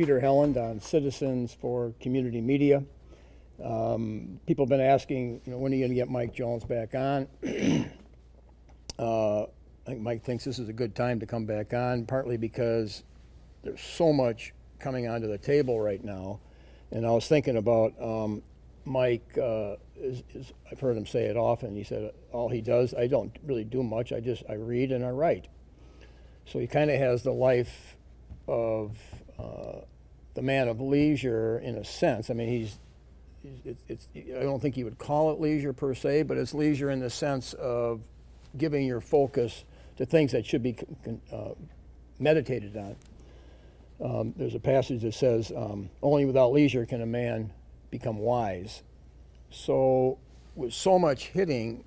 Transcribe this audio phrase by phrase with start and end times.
[0.00, 2.82] Peter Helland on Citizens for Community Media.
[3.62, 6.64] Um, people have been asking, you know, when are you going to get Mike Jones
[6.64, 7.28] back on?
[8.98, 9.46] uh, I
[9.84, 13.04] think Mike thinks this is a good time to come back on, partly because
[13.62, 16.40] there's so much coming onto the table right now.
[16.90, 18.42] And I was thinking about um,
[18.86, 21.76] Mike, uh, is, is, I've heard him say it often.
[21.76, 24.14] He said, all he does, I don't really do much.
[24.14, 25.48] I just, I read and I write.
[26.46, 27.98] So he kind of has the life
[28.48, 28.96] of
[29.38, 29.80] uh,
[30.34, 32.30] the man of leisure in a sense.
[32.30, 32.78] I mean, he's,
[33.64, 36.90] it's, it's, I don't think he would call it leisure per se, but it's leisure
[36.90, 38.00] in the sense of
[38.56, 39.64] giving your focus
[39.96, 40.76] to things that should be
[41.32, 41.50] uh,
[42.18, 42.96] meditated on.
[44.02, 47.52] Um, there's a passage that says, um, Only without leisure can a man
[47.90, 48.82] become wise.
[49.50, 50.18] So,
[50.54, 51.84] with so much hitting,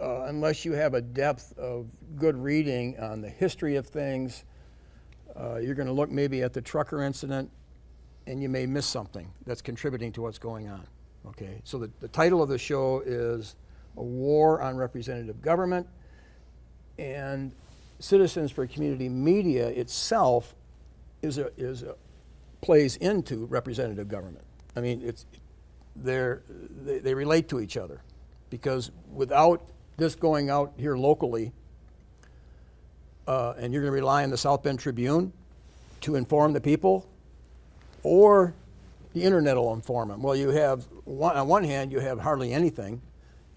[0.00, 4.44] uh, unless you have a depth of good reading on the history of things,
[5.36, 7.50] uh, you're going to look maybe at the trucker incident
[8.26, 10.86] and you may miss something that's contributing to what's going on.
[11.26, 13.56] Okay, so the, the title of the show is
[13.96, 15.86] A War on Representative Government,
[16.98, 17.52] and
[17.98, 20.54] Citizens for Community Media itself
[21.22, 21.94] is a, is a,
[22.60, 24.44] plays into representative government.
[24.76, 25.24] I mean, it's,
[25.96, 28.02] they're, they, they relate to each other
[28.50, 29.62] because without
[29.96, 31.52] this going out here locally,
[33.26, 35.32] uh, and you're going to rely on the South Bend Tribune
[36.02, 37.06] to inform the people,
[38.04, 38.54] or
[39.14, 40.22] the internet will inform them.
[40.22, 43.00] Well, you have, one, on one hand, you have hardly anything,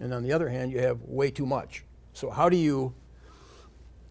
[0.00, 1.84] and on the other hand, you have way too much.
[2.12, 2.94] So, how do you,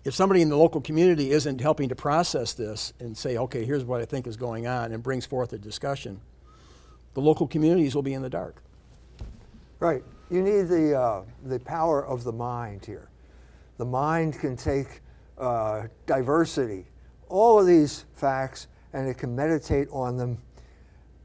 [0.05, 3.83] if somebody in the local community isn't helping to process this and say, okay, here's
[3.83, 6.21] what I think is going on, and brings forth a discussion,
[7.13, 8.61] the local communities will be in the dark.
[9.79, 10.03] Right.
[10.29, 13.09] You need the, uh, the power of the mind here.
[13.77, 15.01] The mind can take
[15.37, 16.85] uh, diversity,
[17.29, 20.37] all of these facts, and it can meditate on them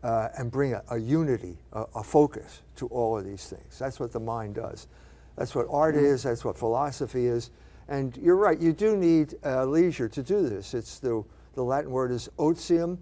[0.03, 3.79] uh, and bring a, a unity, a, a, focus to all of these things.
[3.79, 4.89] That's what the mind does.
[5.37, 6.05] That's what art mm-hmm.
[6.07, 7.51] is, that's what philosophy is.
[7.89, 10.75] And you're right, you do need uh, leisure to do this.
[10.75, 11.23] It's the,
[11.55, 12.99] the Latin word is otium,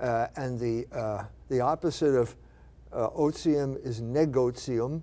[0.00, 2.34] uh, and the, uh, the opposite of
[2.92, 5.02] uh, otium is negotium,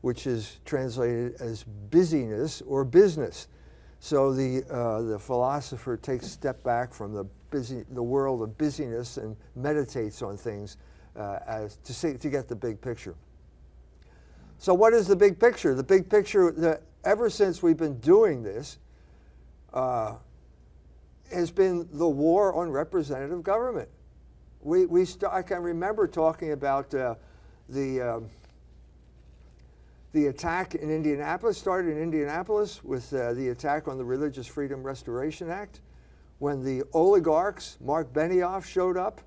[0.00, 3.48] which is translated as busyness or business.
[4.00, 8.56] So the, uh, the philosopher takes a step back from the, busy, the world of
[8.56, 10.76] busyness and meditates on things
[11.16, 13.14] uh, as to, see, to get the big picture.
[14.58, 15.74] So what is the big picture?
[15.74, 18.78] The big picture that ever since we've been doing this
[19.72, 20.16] uh,
[21.32, 23.88] has been the war on representative government.
[24.60, 27.14] We, we I can remember talking about uh,
[27.68, 28.30] the um,
[30.12, 34.82] the attack in Indianapolis started in Indianapolis with uh, the attack on the Religious Freedom
[34.82, 35.80] Restoration Act
[36.40, 39.20] when the oligarchs, Mark Benioff, showed up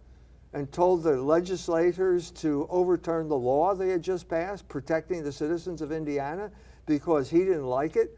[0.51, 5.81] and told the legislators to overturn the law they had just passed protecting the citizens
[5.81, 6.51] of Indiana
[6.87, 8.17] because he didn't like it.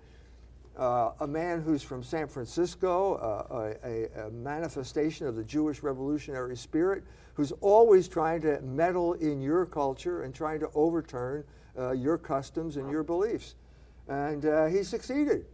[0.78, 6.56] Uh, a man who's from San Francisco, uh, a, a, manifestation of the Jewish revolutionary
[6.56, 7.04] spirit,
[7.34, 11.44] who's always trying to meddle in your culture and trying to overturn
[11.78, 13.56] uh, your customs and your beliefs.
[14.08, 15.46] And uh, he succeeded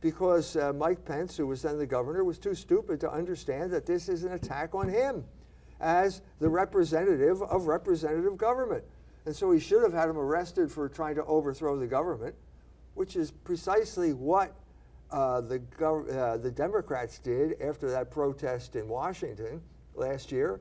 [0.00, 3.86] because uh, Mike Pence, who was then the governor, was too stupid to understand that
[3.86, 5.24] this is an attack on him
[5.80, 8.84] as the representative of representative government.
[9.26, 12.34] And so he should have had him arrested for trying to overthrow the government,
[12.94, 14.54] which is precisely what
[15.10, 19.60] uh, the, uh, the Democrats did after that protest in Washington
[19.94, 20.60] last year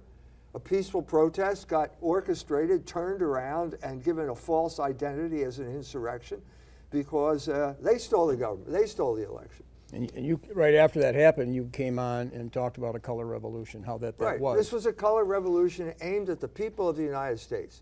[0.56, 6.42] a peaceful protest got orchestrated, turned around, and given a false identity as an insurrection
[6.92, 9.66] because uh, they stole the government, they stole the election.
[9.92, 13.26] And, and you, right after that happened, you came on and talked about a color
[13.26, 14.40] revolution, how that, that right.
[14.40, 14.58] was.
[14.58, 17.82] This was a color revolution aimed at the people of the United States.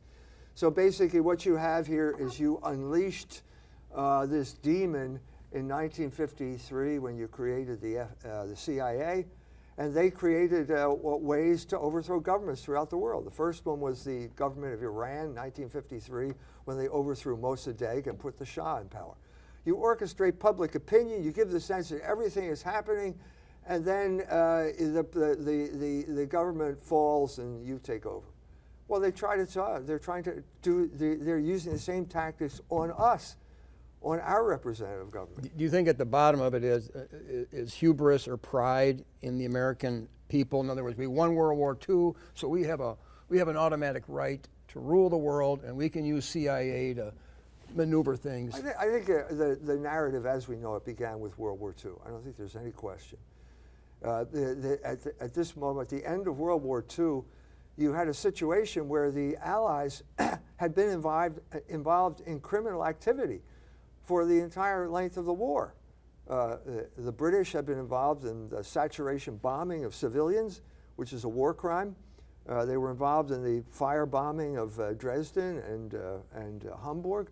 [0.56, 3.42] So basically, what you have here is you unleashed
[3.94, 5.20] uh, this demon
[5.52, 9.26] in 1953 when you created the, uh, the CIA
[9.78, 13.26] and they created uh, ways to overthrow governments throughout the world.
[13.26, 16.34] The first one was the government of Iran, 1953,
[16.66, 19.16] when they overthrew Mossadegh and put the Shah in power.
[19.66, 23.20] You orchestrate public opinion, you give the sense that everything is happening,
[23.68, 28.26] and then uh, the, the, the, the, government falls and you take over.
[28.88, 33.36] Well, they try to, they're trying to do, they're using the same tactics on us
[34.02, 35.56] on our representative government.
[35.58, 37.06] Do you think at the bottom of it is, uh,
[37.52, 40.62] is hubris or pride in the American people?
[40.62, 42.96] In other words, we won World War II, so we have, a,
[43.30, 47.14] we have an automatic right to rule the world, and we can use CIA to
[47.76, 48.56] maneuver things.
[48.56, 51.60] I, th I think uh, the, the narrative as we know it began with World
[51.60, 51.92] War II.
[52.06, 53.18] I don't think there's any question.
[54.04, 57.22] Uh, the, the, at, the, at, this moment, at the end of World War II,
[57.78, 60.04] you had a situation where the Allies
[60.58, 63.42] had been involved, involved in criminal activity
[64.08, 65.76] for the entire length of the war.
[66.30, 70.62] Uh, the, the, British had been involved in the saturation bombing of civilians,
[70.96, 71.94] which is a war crime.
[72.48, 77.30] Uh, they were involved in the firebombing of uh, Dresden and, uh, and uh, Hamburg.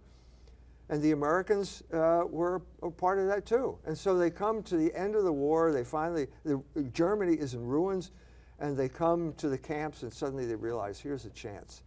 [0.89, 3.77] And the Americans uh, were a part of that too.
[3.85, 5.71] And so they come to the end of the war.
[5.71, 6.61] They finally, the,
[6.93, 8.11] Germany is in ruins,
[8.59, 11.83] and they come to the camps, and suddenly they realize here's a chance.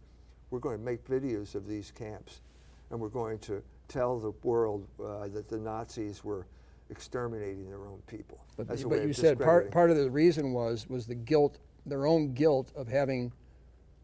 [0.49, 2.41] We're going to make videos of these camps,
[2.89, 6.47] and we're going to tell the world uh, that the Nazis were
[6.89, 8.39] exterminating their own people.
[8.55, 12.33] But, but you said part, part of the reason was was the guilt, their own
[12.33, 13.33] guilt of having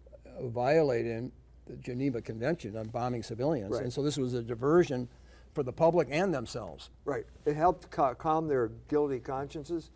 [0.08, 1.32] uh, violated
[1.66, 3.72] the Geneva Convention on bombing civilians.
[3.72, 3.84] Right.
[3.84, 5.08] And so this was a diversion
[5.54, 6.90] for the public and themselves.
[7.06, 7.26] Right.
[7.46, 9.90] It helped calm their guilty consciences.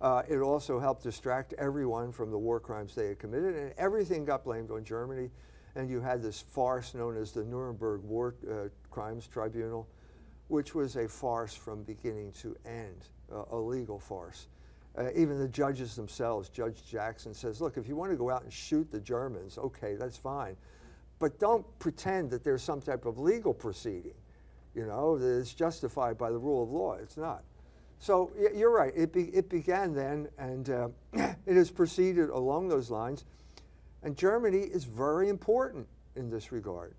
[0.00, 4.24] Uh, it also helped distract everyone from the war crimes they had committed, and everything
[4.24, 5.30] got blamed on Germany.
[5.80, 9.88] And you had this farce known as the Nuremberg War uh, Crimes Tribunal,
[10.48, 14.48] which was a farce from beginning to end, uh, a legal farce.
[14.98, 18.42] Uh, even the judges themselves, Judge Jackson says, look, if you want to go out
[18.42, 20.54] and shoot the Germans, okay, that's fine.
[21.18, 24.12] But don't pretend that there's some type of legal proceeding,
[24.74, 26.92] you know, that is justified by the rule of law.
[26.96, 27.42] It's not.
[28.00, 28.92] So you're right.
[28.94, 30.88] It, be, it began then, and uh,
[31.46, 33.24] it has proceeded along those lines.
[34.02, 35.86] And Germany is very important
[36.16, 36.94] in this regard.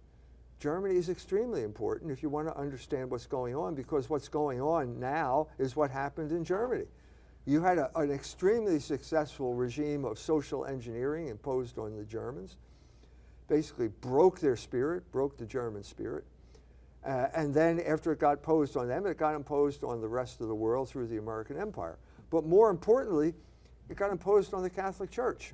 [0.60, 4.62] Germany is extremely important if you want to understand what's going on, because what's going
[4.62, 6.86] on now is what happened in Germany.
[7.46, 12.58] You had a, an extremely successful regime of social engineering imposed on the Germans
[13.52, 16.24] basically broke their spirit, broke the German spirit.
[17.06, 20.40] Uh, and then after it got imposed on them, it got imposed on the rest
[20.40, 21.98] of the world through the American Empire.
[22.30, 23.34] But more importantly,
[23.90, 25.54] it got imposed on the Catholic Church.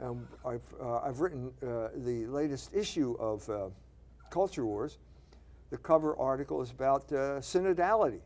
[0.00, 3.68] Um, I've, uh, I've written uh, the latest issue of uh,
[4.30, 4.98] Culture Wars.
[5.70, 8.20] The cover article is about uh, synodality.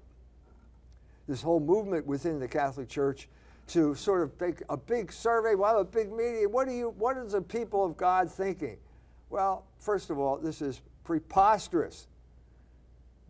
[1.28, 3.28] This whole movement within the Catholic Church
[3.69, 6.50] to sort of take a big survey, we'll have a big meeting.
[6.50, 8.76] What, do you, what is the people of God thinking?
[9.28, 12.08] Well, first of all, this is preposterous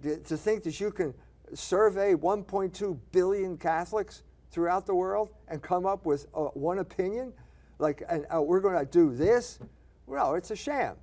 [0.02, 1.12] to think that you can
[1.52, 7.32] survey 1.2 billion Catholics throughout the world and come up with uh, one opinion,
[7.80, 9.58] like, and uh, we're going to do this.
[10.06, 10.96] Well, it's a sham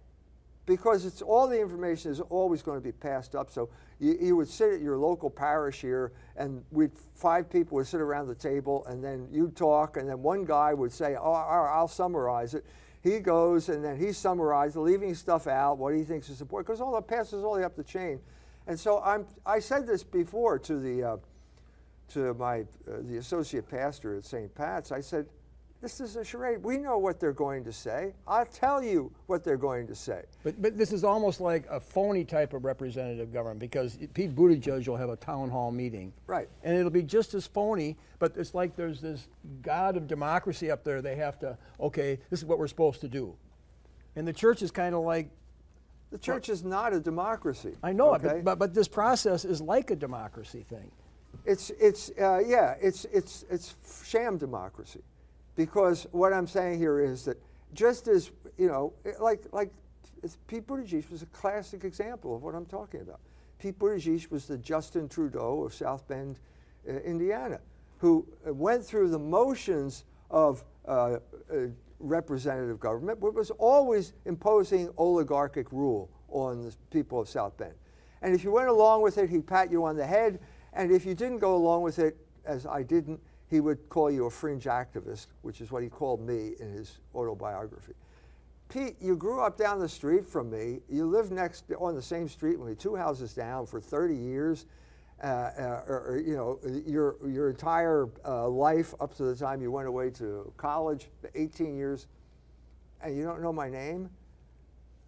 [0.66, 3.50] because it's all the information is always going to be passed up.
[3.50, 3.70] So
[4.00, 8.02] you, you would sit at your local parish here, and we five people would sit
[8.02, 11.88] around the table, and then you'd talk, and then one guy would say, "Oh, I'll
[11.88, 12.66] summarize it."
[13.02, 16.82] He goes, and then he summarizes, leaving stuff out, what he thinks is important, because
[16.82, 18.20] all that passes all the way up the chain.
[18.68, 21.18] And so I'm, I said this before to the uh,
[22.10, 24.54] to my uh, the associate pastor at St.
[24.54, 24.92] Pat's.
[24.92, 25.28] I said,
[25.82, 26.64] this is a charade.
[26.64, 28.14] We know what they're going to say.
[28.28, 30.24] I'll tell you what they're going to say.
[30.44, 34.88] But, but this is almost like a phony type of representative government because Pete Buttigieg
[34.88, 36.14] will have a town hall meeting.
[36.26, 36.50] Right.
[36.64, 39.28] And it'll be just as phony, but it's like there's this
[39.62, 41.02] god of democracy up there.
[41.02, 43.36] They have to, okay, this is what we're supposed to do.
[44.16, 45.30] And the church is kind of like.
[46.10, 47.76] The church well, is not a democracy.
[47.84, 48.28] I know okay?
[48.28, 50.90] it, but, but, but this process is like a democracy thing.
[51.46, 55.02] It's, it's uh, yeah, it's, it's, it's sham democracy
[55.58, 57.38] because what I'm saying here is that
[57.74, 59.74] just as, you know, like, like
[60.48, 63.20] Pete Buttigieg was a classic example of what I'm talking about.
[63.60, 66.40] Pete Buttigieg was the Justin Trudeau of South Bend,
[66.88, 67.60] uh, Indiana,
[67.98, 71.18] who went through the motions of uh,
[71.52, 71.56] uh,
[72.00, 77.74] representative government, but was always imposing oligarchic rule on the people of South Bend.
[78.22, 80.40] And if you went along with it, he'd pat you on the head.
[80.74, 84.26] And if you didn't go along with it, as I didn't, he would call you
[84.26, 87.94] a fringe activist, which is what he called me in his autobiography.
[88.70, 90.82] Pete, you grew up down the street from me.
[90.90, 94.66] You lived next on the same street me, two houses down, for 30 years.
[95.24, 99.72] Uh, uh, or, you know, your your entire uh, life up to the time you
[99.72, 102.06] went away to college, 18 years,
[103.02, 104.12] and you don't know my name.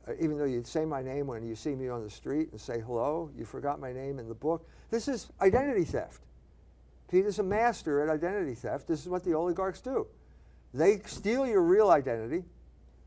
[0.08, 2.60] Uh, even though you'd say my name when you see me on the street and
[2.60, 4.67] say hello, you forgot my name in the book.
[4.89, 6.24] This is identity theft.
[7.10, 8.88] Pete is a master at identity theft.
[8.88, 10.08] This is what the oligarchs do.
[10.74, 12.44] They steal your real identity.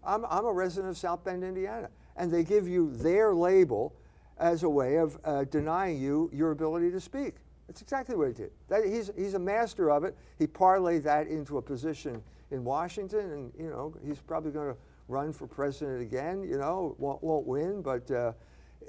[0.04, 1.88] I'm, I'm a resident of South Bend, Indiana.
[2.16, 3.94] And they give you their label
[4.38, 7.36] as a way of uh, denying you your ability to speak.
[7.68, 8.50] That's exactly what he did.
[8.68, 10.16] That, he's, he's a master of it.
[10.38, 14.78] He parlayed that into a position in Washington, and you know he's probably going to
[15.08, 16.42] run for president again.
[16.42, 18.32] You know, won't, won't win, but uh,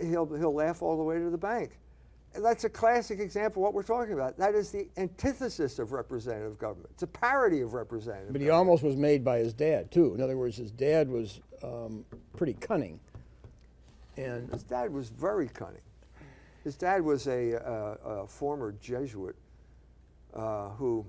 [0.01, 1.79] he'll he'll laugh all the way to the bank.
[2.35, 4.37] That's a classic example of what we're talking about.
[4.37, 6.89] That is the antithesis of representative government.
[6.93, 8.33] It's a parody of representative.
[8.33, 8.69] But he government.
[8.69, 10.13] almost was made by his dad too.
[10.15, 12.99] In other words, his dad was um, pretty cunning,
[14.17, 15.81] and His dad was very cunning.
[16.63, 19.35] His dad was a, uh, a former Jesuit
[20.33, 21.05] uh, who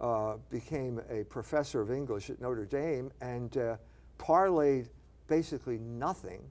[0.00, 3.76] uh, became a professor of English at Notre Dame and uh,
[4.18, 4.88] parlayed
[5.28, 6.42] basically nothing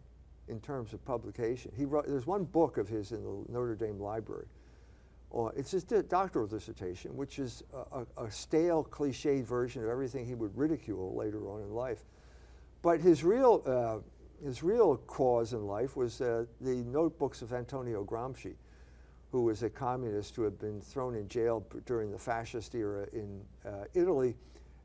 [0.47, 1.71] in terms of publication.
[1.75, 4.47] He wrote, there's one book of his in the Notre Dame library.
[5.35, 10.25] Uh, it's his doctoral dissertation, which is a, a, a stale, cliched version of everything
[10.25, 12.03] he would ridicule later on in life.
[12.83, 18.03] But his real, uh, his real cause in life was uh, the notebooks of Antonio
[18.03, 18.55] Gramsci,
[19.31, 23.41] who was a communist who had been thrown in jail during the fascist era in
[23.65, 24.35] uh, Italy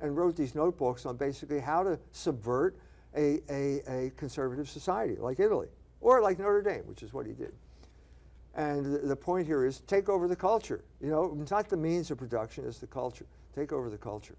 [0.00, 2.78] and wrote these notebooks on basically how to subvert
[3.16, 5.68] a, a, a conservative society like Italy
[6.00, 7.52] or like Notre Dame, which is what he did.
[8.54, 10.84] And the, the point here is take over the culture.
[11.00, 13.26] You know, it's not the means of production, it's the culture.
[13.54, 14.36] Take over the culture.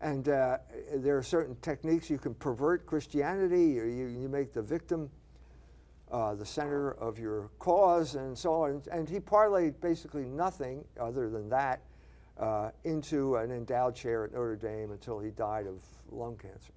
[0.00, 0.58] And uh,
[0.94, 5.10] there are certain techniques you can pervert Christianity, you, you, you make the victim
[6.10, 8.82] uh, the center of your cause, and so on.
[8.92, 11.80] And he parlayed basically nothing other than that
[12.38, 16.72] uh, into an endowed chair at Notre Dame until he died of lung cancer.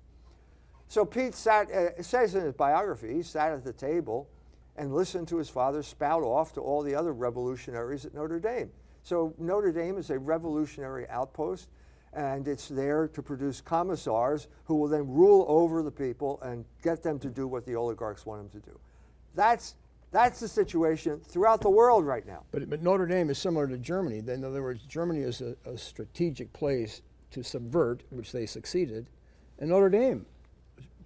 [0.89, 4.27] So Pete sat, uh, says in his biography, he sat at the table
[4.75, 8.71] and listened to his father spout off to all the other revolutionaries at Notre Dame.
[9.03, 11.69] So Notre Dame is a revolutionary outpost,
[12.13, 17.03] and it's there to produce commissars who will then rule over the people and get
[17.03, 18.75] them to do what the oligarchs want them to do.
[19.35, 19.75] That's,
[20.11, 22.45] that's the situation throughout the world right now.
[22.51, 24.23] but, but Notre Dame is similar to Germany.
[24.27, 29.05] In other words, Germany is a, a strategic place to subvert, which they succeeded,
[29.59, 30.25] and Notre Dame,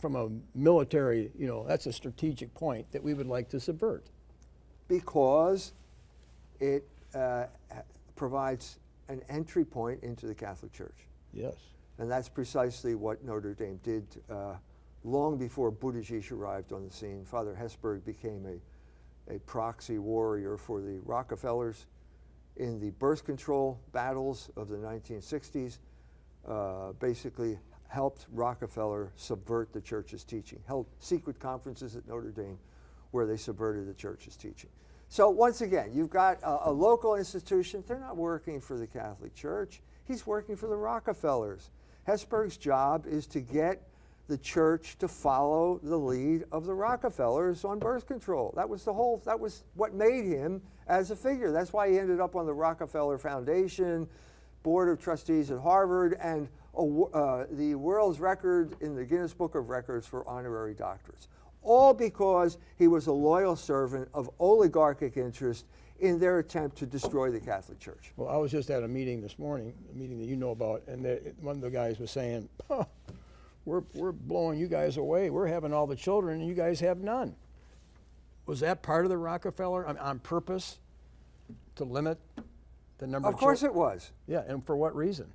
[0.03, 4.09] from a military, you know, that's a strategic point that we would like to subvert.
[4.89, 5.71] because
[6.59, 7.45] it uh,
[8.17, 11.07] provides an entry point into the Catholic Church.
[11.31, 11.55] Yes.
[11.99, 14.55] And that's precisely what Notre Dame did uh,
[15.05, 17.23] long before Buttigieg arrived on the scene.
[17.23, 21.85] Father Hesburgh became a, a proxy warrior for the Rockefellers
[22.57, 25.77] in the birth control battles of the 1960s,
[26.45, 27.57] uh, basically
[27.93, 32.57] helped Rockefeller subvert the church's teaching, held secret conferences at Notre Dame
[33.11, 34.71] where they subverted the church's teaching.
[35.09, 37.83] So once again, you've got a, a local institution.
[37.87, 39.83] They're not working for the Catholic Church.
[40.05, 41.69] He's working for the Rockefellers.
[42.07, 43.83] Hesburgh's job is to get
[44.27, 48.53] the church to follow the lead of the Rockefellers on birth control.
[48.55, 51.51] That was the whole, that was what made him as a figure.
[51.51, 54.07] That's why he ended up on the Rockefeller Foundation,
[54.63, 59.69] Board of Trustees at Harvard, and uh, the world's record in the Guinness Book of
[59.69, 61.27] Records for honorary doctorates.
[61.61, 65.65] All because he was a loyal servant of oligarchic interest
[65.99, 68.11] in their attempt to destroy the Catholic Church.
[68.17, 70.83] Well, I was just at a meeting this morning, a meeting that you know about,
[70.87, 72.49] and the, one of the guys was saying,
[73.65, 75.29] we're, we're blowing you guys away.
[75.29, 77.35] We're having all the children, and you guys have none.
[78.45, 80.79] Was that part of the Rockefeller on, on purpose
[81.75, 82.19] to limit
[82.97, 85.31] the number Of of course it was, Yeah, and for what reason?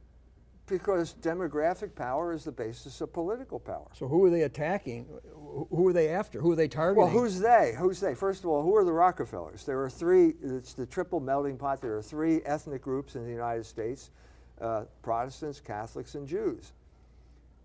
[0.68, 3.86] Because demographic power is the basis of political power.
[3.94, 5.06] So who are they attacking?
[5.70, 6.40] Who- are they after?
[6.40, 7.02] Who are they targeting?
[7.02, 7.74] Well, who's they?
[7.76, 8.14] Who's they?
[8.14, 9.64] First of all, who are the Rockefellers?
[9.64, 11.80] There are three, it's the triple melting pot.
[11.80, 14.10] There are three ethnic groups in the United States
[14.60, 16.72] uh, Protestants, Catholics, and Jews.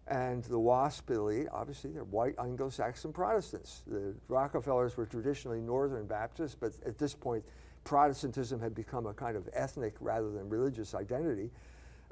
[0.08, 3.84] And the WASP elite, obviously, they're white Anglo Saxon Protestants.
[3.88, 7.44] The Rockefellers were traditionally Northern Baptists, but at this point,
[7.84, 11.52] Protestantism had become a kind of ethnic rather than religious identity.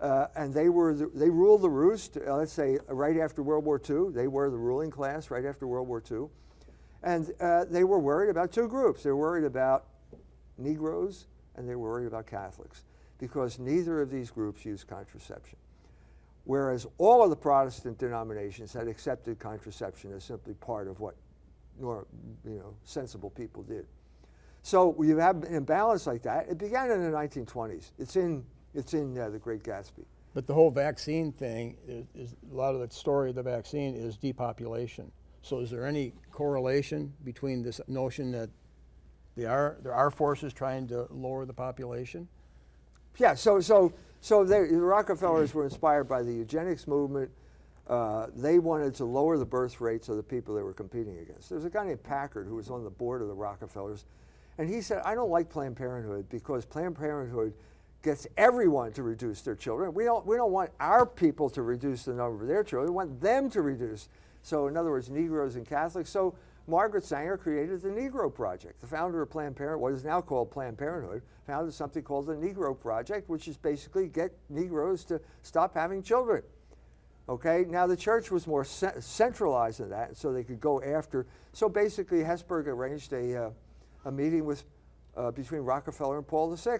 [0.02, 2.18] Uh, and they were the, they ruled the roost.
[2.18, 5.68] Uh, let's say right after World War II, they were the ruling class right after
[5.68, 6.28] World War II,
[7.04, 9.04] and uh, they were worried about two groups.
[9.04, 9.86] They were worried about
[10.58, 12.84] Negroes and they were worried about Catholics
[13.18, 15.58] because neither of these groups used contraception.
[16.44, 21.16] Whereas all of the Protestant denominations had accepted contraception as simply part of what
[21.80, 22.06] you
[22.44, 23.86] know, sensible people did.
[24.64, 26.48] So you have an imbalance like that.
[26.50, 27.92] It began in the 1920s.
[28.00, 28.44] It's in
[28.74, 30.06] it's in uh, the Great Gatsby.
[30.34, 33.96] But the whole vaccine thing is, is a lot of the story of the vaccine
[33.96, 35.12] is depopulation.
[35.42, 38.50] So is there any correlation between this notion that
[39.36, 42.28] there are there are forces trying to lower the population?
[43.18, 43.34] Yeah.
[43.34, 47.32] So so so they, the Rockefellers were inspired by the eugenics movement.
[47.88, 51.50] Uh, they wanted to lower the birth rates of the people they were competing against.
[51.50, 54.06] There's a guy named Packard who was on the board of the Rockefellers,
[54.58, 57.54] and he said, "I don't like Planned Parenthood because Planned Parenthood."
[58.02, 59.94] Gets everyone to reduce their children.
[59.94, 62.92] We don't, we don't want our people to reduce the number of their children.
[62.92, 64.10] We want them to reduce.
[64.42, 66.10] So, in other words, Negroes and Catholics.
[66.10, 66.36] So,
[66.68, 68.80] Margaret Sanger created the Negro Project.
[68.82, 72.36] The founder of Planned Parenthood, what is now called Planned Parenthood, founded something called the
[72.36, 76.44] Negro Project, which is basically get Negroes to stop having children.
[77.30, 81.26] Okay, now the church was more centralized than that, so they could go after.
[81.54, 83.50] So basically, Hesburgh arranged a, uh,
[84.06, 84.64] a meeting with,
[85.16, 86.80] uh, between Rockefeller and Paul VI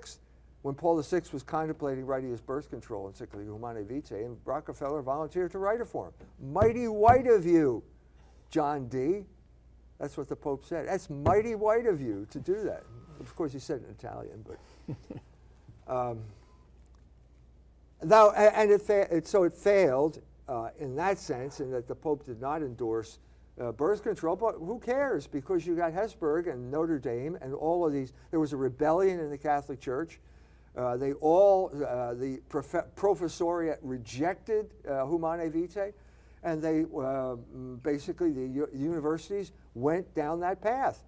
[0.62, 5.52] when Paul VI was contemplating writing his birth control encyclical Humanae Vitae, and Rockefeller volunteered
[5.52, 6.14] to write it for him.
[6.54, 7.84] Mighty white of you,
[8.50, 9.26] John D.
[10.00, 10.88] That's what the Pope said.
[10.88, 12.84] That's mighty white of you to do that.
[13.20, 14.96] Of course, he said it in Italian, but.
[15.88, 16.20] Um,
[18.02, 22.26] though, and it, it, so it failed uh, in that sense, in that the Pope
[22.26, 23.20] did not endorse
[23.60, 25.28] uh, birth control, but who cares?
[25.28, 28.14] Because you got Hesburgh and Notre Dame and all of these.
[28.32, 30.20] There was a rebellion in the Catholic Church.
[30.76, 35.92] Uh, they all, uh, the prof- professoriate rejected uh, Humanae Vitae,
[36.44, 37.36] and they uh,
[37.84, 41.04] basically, the universities went down that path.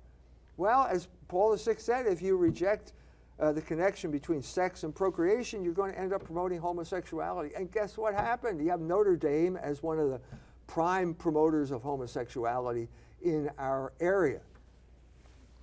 [0.58, 2.94] Well, as Paul VI said, if you reject
[3.40, 7.56] uh, the connection between sex and procreation, you're going to end up promoting homosexuality.
[7.56, 8.62] And guess what happened?
[8.62, 10.20] You have Notre Dame as one of the
[10.68, 12.88] prime promoters of homosexuality
[13.24, 14.42] in our area.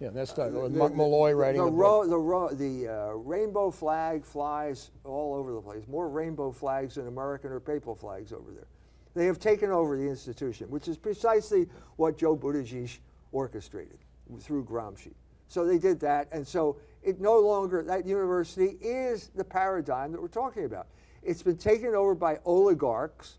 [0.00, 2.08] Yeah, that's uh, the, Malloy writing the, the book.
[2.08, 5.86] the, ro- the uh, rainbow flag flies all over the place.
[5.88, 8.66] More rainbow flags than American or papal flags over there.
[9.14, 12.98] They have taken over the institution, which is precisely what Joe Buttigieg
[13.32, 13.98] orchestrated
[14.40, 15.12] through Gramsci.
[15.48, 20.22] So they did that, and so it no longer that university is the paradigm that
[20.22, 20.86] we're talking about.
[21.22, 23.36] It's been taken over by oligarchs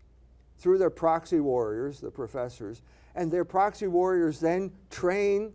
[0.58, 2.82] through their proxy warriors, the professors,
[3.16, 5.52] and their proxy warriors then train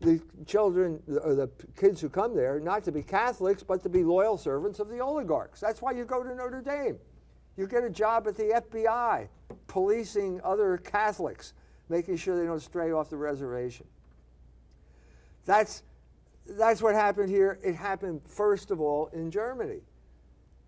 [0.00, 4.04] the children or the kids who come there not to be Catholics, but to be
[4.04, 5.60] loyal servants of the oligarchs.
[5.60, 6.98] That's why you go to Notre Dame.
[7.56, 9.28] You get a job at the FBI,
[9.66, 11.54] policing other Catholics,
[11.88, 13.86] making sure they don't stray off the reservation.
[15.44, 15.82] That's,
[16.46, 17.58] that's what happened here.
[17.64, 19.80] It happened, first of all, in Germany.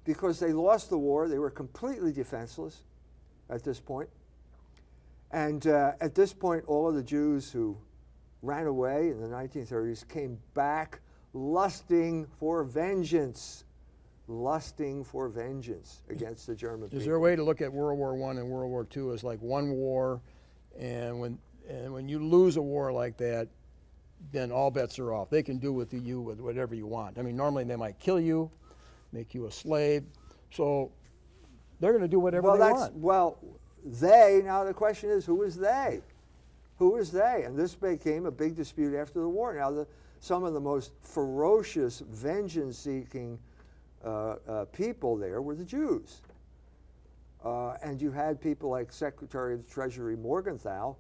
[0.05, 2.83] Because they lost the war, they were completely defenseless
[3.49, 4.09] at this point.
[5.31, 7.77] And uh, at this point, all of the Jews who
[8.43, 11.01] ran away in the 1930s, came back
[11.33, 13.65] lusting for vengeance,
[14.27, 17.05] lusting for vengeance against the German Is people.
[17.07, 19.41] there a way to look at World War One and World War Two as like
[19.41, 20.21] one war,
[20.79, 23.49] and when and when you lose a war like that,
[24.33, 25.31] then all bets are off.
[25.31, 27.19] They can do with you with whatever you want.
[27.19, 28.51] I mean, normally they might kill you,
[29.13, 30.05] make you a slave,
[30.51, 30.91] so
[31.79, 32.95] they're going to do whatever well, they that's, want.
[32.97, 33.39] Well,
[33.85, 34.43] they.
[34.45, 36.01] Now the question is, who is they?
[36.81, 37.43] Who is they?
[37.45, 39.55] And this became a big dispute after the war.
[39.55, 39.87] Now, the,
[40.19, 43.39] some of the most ferocious, vengeance seeking
[44.03, 46.23] uh, uh, people there were the Jews.
[47.45, 50.97] Uh, and you had people like Secretary of the Treasury Morgenthau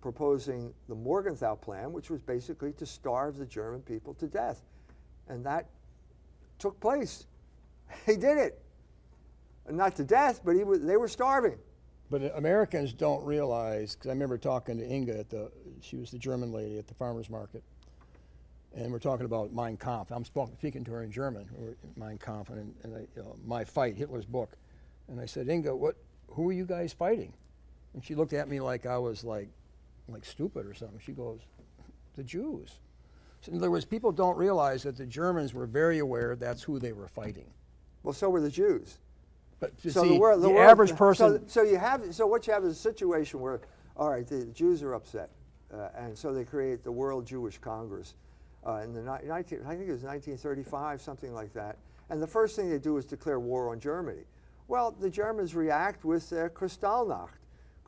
[0.00, 4.62] proposing the Morgenthau Plan, which was basically to starve the German people to death.
[5.28, 5.66] And that
[6.60, 7.26] took place.
[8.06, 8.60] he did it.
[9.68, 11.58] Not to death, but was, they were starving.
[12.14, 15.50] But Americans don't realize, because I remember talking to Inga at the,
[15.80, 17.64] she was the German lady at the farmer's market,
[18.72, 20.12] and we're talking about Mein Kampf.
[20.12, 21.48] I'm speaking to her in German,
[21.96, 24.56] Mein Kampf, and, and I, you know, My Fight, Hitler's book.
[25.08, 25.96] And I said, Inga, what,
[26.28, 27.32] who are you guys fighting?
[27.94, 29.48] And she looked at me like I was like,
[30.06, 31.00] like stupid or something.
[31.04, 31.40] She goes,
[32.14, 32.78] the Jews.
[33.40, 36.78] So in other words, people don't realize that the Germans were very aware that's who
[36.78, 37.50] they were fighting.
[38.04, 38.98] Well, so were the Jews.
[39.60, 41.48] But so see, the, world, the, the world, average person.
[41.48, 43.60] So, so, you have so what you have is a situation where,
[43.96, 45.30] all right, the Jews are upset,
[45.72, 48.14] uh, and so they create the World Jewish Congress
[48.66, 51.76] uh, in the 19, I think it was 1935, something like that.
[52.10, 54.24] And the first thing they do is declare war on Germany.
[54.68, 57.28] Well, the Germans react with uh, Kristallnacht.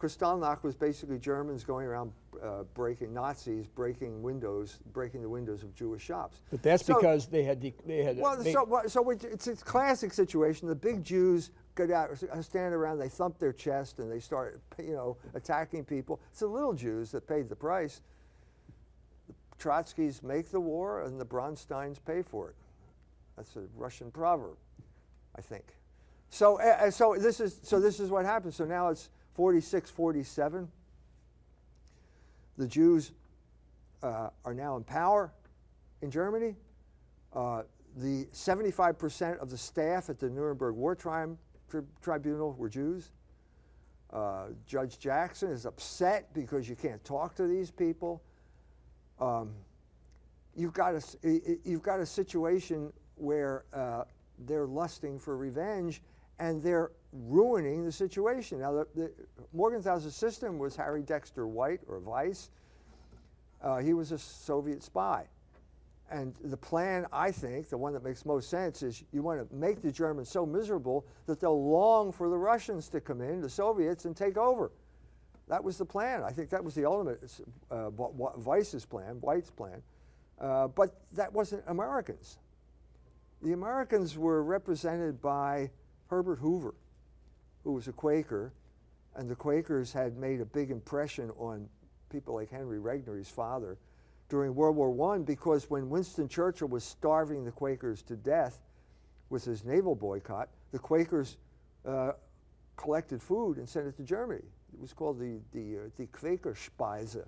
[0.01, 5.75] Kristallnacht was basically Germans going around uh, breaking Nazis, breaking windows, breaking the windows of
[5.75, 6.43] Jewish shops.
[6.51, 8.19] But that's so, because they had they had.
[8.19, 10.69] Well, they, so, so it's a classic situation.
[10.69, 12.11] The big Jews get out,
[12.43, 16.21] stand around, they thump their chest, and they start, you know, attacking people.
[16.31, 18.03] It's the little Jews that paid the price.
[19.29, 22.57] The Trotskys make the war, and the Bronsteins pay for it.
[23.37, 24.57] That's a Russian proverb,
[25.37, 25.65] I think.
[26.29, 28.57] So, uh, so this is so this is what happens.
[28.57, 30.67] So now it's 46, 47.
[32.57, 33.13] The Jews
[34.03, 35.31] uh, are now in power
[36.01, 36.57] in Germany.
[37.35, 37.65] Uh,
[37.97, 41.27] the 75% of the staff at the Nuremberg War tri-
[41.69, 43.11] tri- Tribunal were Jews.
[44.11, 48.23] Uh, Judge Jackson is upset because you can't talk to these people.
[49.21, 49.51] Um,
[50.55, 51.03] you've, got a,
[51.63, 54.05] you've got a situation where uh,
[54.47, 56.01] they're lusting for revenge
[56.39, 58.61] and they're ruining the situation.
[58.61, 59.13] Now, the, the,
[59.53, 62.51] Morgenthau's system was Harry Dexter White or Vice,
[63.63, 65.27] Uh, he was a Soviet spy.
[66.11, 69.55] And the plan, I think, the one that makes most sense, is you want to
[69.55, 73.51] make the Germans so miserable that they'll long for the Russians to come in, the
[73.51, 74.71] Soviets, and take over.
[75.49, 76.23] That was the plan.
[76.23, 77.23] I think that was the ultimate
[77.71, 79.83] uh, Weiss's plan, White's plan.
[80.39, 82.39] Uh, but that wasn't Americans.
[83.43, 85.71] The Americans were represented by
[86.09, 86.75] Herbert Hoover,
[87.65, 88.53] who was a Quaker,
[89.15, 91.69] and the Quakers had made a big impression on
[92.11, 93.79] people like Henry Regnery, his father,
[94.29, 98.61] during World War I because when Winston Churchill was starving the Quakers to death
[99.31, 101.37] with his naval boycott, the Quakers
[101.87, 102.13] uh,
[102.77, 104.43] collected food and sent it to Germany.
[104.75, 107.25] It was called the, the, uh, the Quakerspeise.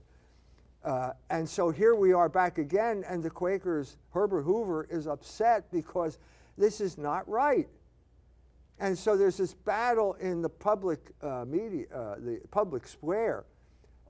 [0.85, 5.71] Uh, and so here we are back again, and the Quakers, Herbert Hoover, is upset
[5.73, 6.19] because
[6.57, 7.69] this is not right.
[8.81, 13.45] And so there's this battle in the public uh, media, uh, the public square,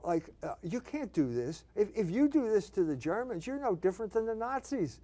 [0.03, 1.65] like, uh, you can't do this.
[1.75, 5.01] If, if you do this to the Germans, you're no different than the Nazis.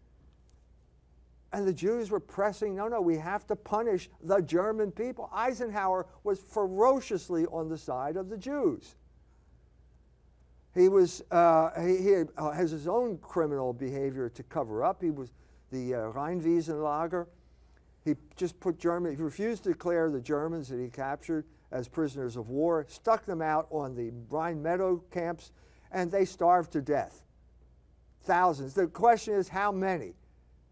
[1.51, 5.29] And the Jews were pressing, no, no, we have to punish the German people.
[5.33, 8.95] Eisenhower was ferociously on the side of the Jews.
[10.73, 15.01] He was, uh, he, he had, uh, has his own criminal behavior to cover up.
[15.01, 15.31] He was
[15.71, 17.27] the uh, Rheinwiesenlager.
[18.05, 22.37] He just put Germany, he refused to declare the Germans that he captured as prisoners
[22.37, 25.51] of war, stuck them out on the Rhine Meadow camps,
[25.91, 27.23] and they starved to death.
[28.21, 28.75] Thousands.
[28.75, 30.13] The question is how many?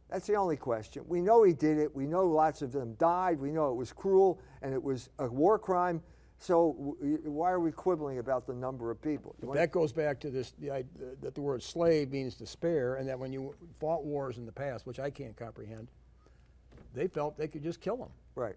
[0.10, 1.04] That's the only question.
[1.08, 1.93] We know he did it.
[1.96, 3.39] We know lots of them died.
[3.39, 6.04] We know it was cruel and it was a war crime.
[6.38, 9.36] So why are we quibbling about the number of people?
[9.54, 10.86] that goes back to this the,
[11.22, 14.52] that the word slave means to spare, and that when you fought wars in the
[14.52, 15.88] past, which I can't comprehend,
[16.93, 18.10] they felt they could just kill them.
[18.36, 18.56] Right.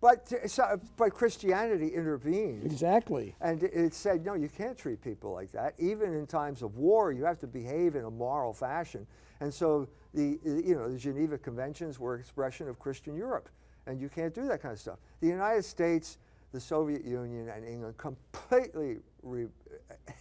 [0.00, 2.64] But, so, but Christianity intervened.
[2.64, 3.34] Exactly.
[3.40, 5.74] And it said, no, you can't treat people like that.
[5.78, 9.06] Even in times of war, you have to behave in a moral fashion.
[9.40, 13.48] And so the, you know, the Geneva Conventions were expression of Christian Europe.
[13.86, 14.98] And you can't do that kind of stuff.
[15.20, 16.18] The United States,
[16.52, 18.98] the Soviet Union, and England completely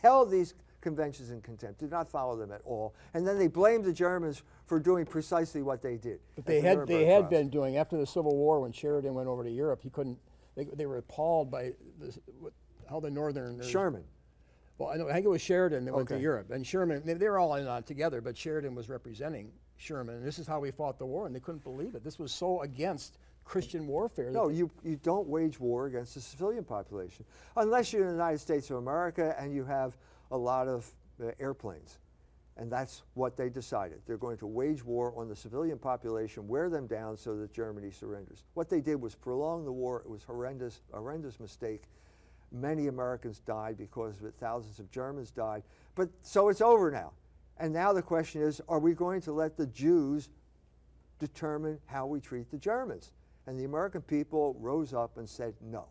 [0.01, 0.53] held these
[0.83, 2.93] conventions in contempt, did not follow them at all.
[3.15, 6.19] And then they blamed the Germans for doing precisely what they did.
[6.35, 9.43] But they had, they had been doing, after the Civil War, when Sheridan went over
[9.43, 10.19] to Europe, he couldn't,
[10.55, 12.19] they, they were appalled by this,
[12.87, 13.67] how the Northerners.
[13.67, 14.03] Sherman.
[14.77, 15.97] Well, I, know, I think it was Sheridan that okay.
[15.97, 16.51] went to Europe.
[16.51, 20.15] And Sherman, they, they were all in on together, but Sheridan was representing Sherman.
[20.15, 22.03] And this is how we fought the war, and they couldn't believe it.
[22.03, 24.31] This was so against Christian warfare.
[24.31, 27.25] No, you, you don't wage war against the civilian population
[27.57, 29.97] unless you're in the United States of America and you have
[30.33, 30.91] a lot of
[31.23, 31.99] uh, airplanes.
[32.57, 34.01] And that's what they decided.
[34.05, 37.89] They're going to wage war on the civilian population, wear them down so that Germany
[37.89, 38.43] surrenders.
[38.53, 40.01] What they did was prolong the war.
[40.05, 41.83] It was horrendous, horrendous mistake.
[42.51, 44.35] Many Americans died because of it.
[44.39, 45.63] Thousands of Germans died.
[45.95, 47.13] But so it's over now.
[47.57, 50.29] And now the question is, are we going to let the Jews
[51.19, 53.13] determine how we treat the Germans?
[53.47, 55.85] And the American people rose up and said no.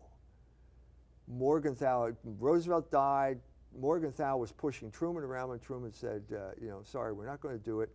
[1.27, 3.39] Morgenthau, Roosevelt died,
[3.79, 7.57] Morgenthau was pushing Truman around when Truman said, uh, you know, sorry, we're not going
[7.57, 7.89] to do it.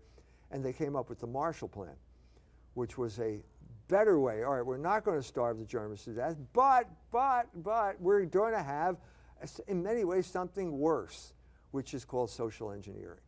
[0.51, 1.95] And they came up with the Marshall Plan,
[2.75, 3.41] which was a
[3.89, 4.43] better way.
[4.43, 8.25] All right, we're not going to starve the Germans to death, but, but, but we're
[8.25, 8.97] going to have,
[9.67, 11.33] in many ways, something worse,
[11.71, 13.21] which is called social engineering.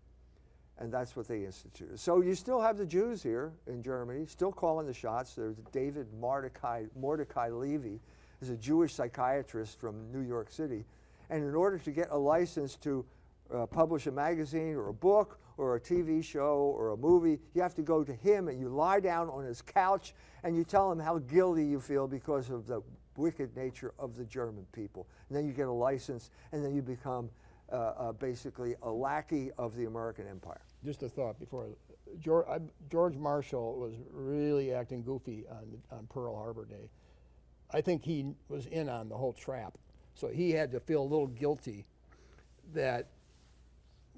[0.78, 2.00] And that's what they instituted.
[2.00, 5.34] So you still have the Jews here in Germany, still calling the shots.
[5.34, 8.00] There's David Mordecai, Mordecai Levy,
[8.40, 10.86] is a Jewish psychiatrist from New York City
[11.30, 13.04] and in order to get a license to
[13.54, 17.62] uh, publish a magazine or a book or a TV show or a movie, you
[17.62, 20.90] have to go to him and you lie down on his couch and you tell
[20.90, 22.82] him how guilty you feel because of the
[23.16, 25.06] wicked nature of the German people.
[25.28, 27.30] And then you get a license and then you become
[27.72, 30.62] uh, uh, basically a lackey of the American empire.
[30.84, 31.68] Just a thought before.
[32.18, 36.90] George, Marshall was really acting goofy on, on Pearl Harbor Day.
[37.72, 39.78] I think he was in on the whole trap.
[40.20, 41.86] So he had to feel a little guilty
[42.74, 43.06] that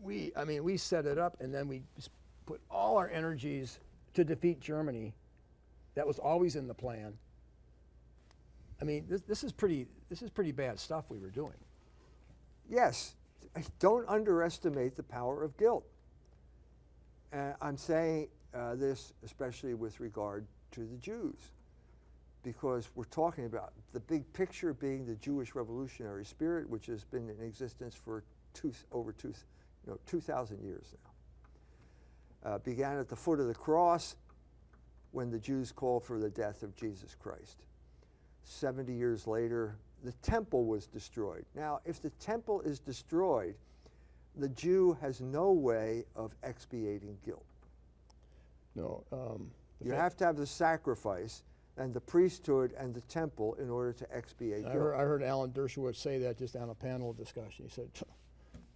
[0.02, 1.82] we, I mean, we set it up and then we
[2.44, 3.78] put all our energies
[4.14, 5.14] to defeat Germany.
[5.94, 7.12] That was always in the plan.
[8.80, 11.54] I mean, this, this is pretty, this is pretty bad stuff we were doing.
[12.68, 13.14] Yes,
[13.78, 15.84] don't underestimate the power of guilt.
[17.32, 21.52] Uh, I'm saying uh, this especially with regard to the Jews
[22.42, 27.28] because we're talking about the big picture being the Jewish revolutionary spirit, which has been
[27.28, 28.24] in existence for
[28.54, 29.28] two, over two,
[29.86, 30.94] you know, 2,000 years
[32.44, 32.50] now.
[32.50, 34.16] Uh, began at the foot of the cross
[35.12, 37.58] when the Jews called for the death of Jesus Christ.
[38.44, 41.44] 70 years later, the temple was destroyed.
[41.54, 43.54] Now, if the temple is destroyed,
[44.36, 47.44] the Jew has no way of expiating guilt.
[48.74, 49.04] No.
[49.12, 49.50] Um,
[49.84, 51.42] you have to have the sacrifice
[51.76, 54.74] and the priesthood and the temple in order to expiate I guilt.
[54.74, 57.64] heard, I heard Alan Dershowitz say that just on a panel discussion.
[57.64, 57.88] He said,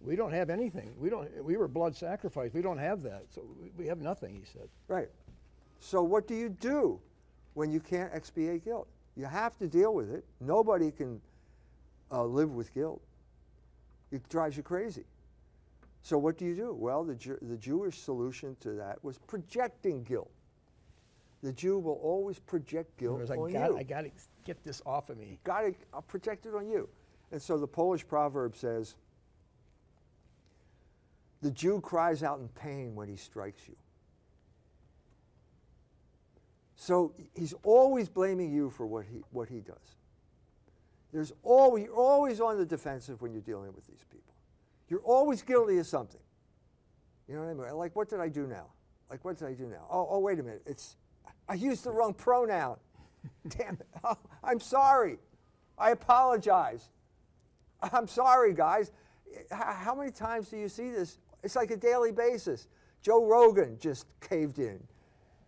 [0.01, 0.93] "We don't have anything.
[0.99, 1.43] We don't.
[1.43, 2.53] We were blood sacrifice.
[2.53, 3.25] We don't have that.
[3.29, 4.67] So we- we have nothing." He said.
[4.87, 5.09] Right.
[5.79, 6.99] So what do you do
[7.53, 8.87] when you can't expiate guilt?
[9.15, 10.25] You have to deal with it.
[10.39, 11.21] Nobody can
[12.11, 13.01] uh, live with guilt.
[14.11, 15.05] It drives you crazy.
[16.01, 16.73] So what do you do?
[16.73, 20.31] Well, the, Ju- the Jewish solution to that was projecting guilt.
[21.47, 23.77] The Jew will always project guilt on "God, you.
[23.77, 24.11] I got to
[24.43, 26.89] get this off of me." Got to I'll project it on you.
[27.31, 28.95] And so the Polish proverb says,
[31.41, 33.77] "The Jew cries out in pain when he strikes you."
[36.75, 39.95] So he's always blaming you for what he what he does.
[41.13, 44.33] There's always you're always on the defensive when you're dealing with these people.
[44.89, 46.19] You're always guilty of something.
[47.29, 47.77] You know what I mean?
[47.77, 48.65] Like, what did I do now?
[49.09, 49.87] Like, what did I do now?
[49.89, 50.63] Oh, oh, wait a minute.
[50.65, 50.97] It's
[51.49, 52.77] I used the wrong pronoun.
[53.47, 53.87] Damn it.
[54.03, 55.17] Oh, I'm sorry.
[55.77, 56.89] I apologize.
[57.81, 58.91] I'm sorry, guys.
[59.51, 61.19] How many times do you see this?
[61.43, 62.67] It's like a daily basis.
[63.01, 64.79] Joe Rogan just caved in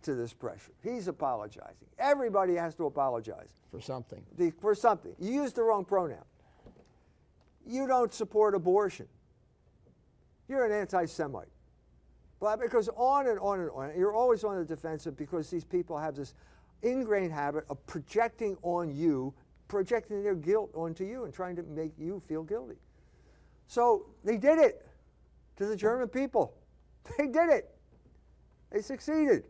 [0.02, 0.72] to this pressure.
[0.82, 1.88] He's apologizing.
[1.98, 4.24] Everybody has to apologize For something.
[4.36, 5.14] the- for something.
[5.18, 6.24] You used the wrong pronoun.
[7.66, 9.08] You don't support abortion.
[10.48, 11.48] You're an anti Semite.
[12.40, 15.98] But because on and on and on, you're always on the defensive because these people
[15.98, 16.34] have this
[16.82, 19.34] ingrained habit of projecting on you,
[19.68, 22.78] projecting their guilt onto you and trying to make you feel guilty.
[23.66, 24.86] So they did it
[25.56, 26.54] to the German people.
[27.18, 27.74] They did it.
[28.70, 29.44] They succeeded.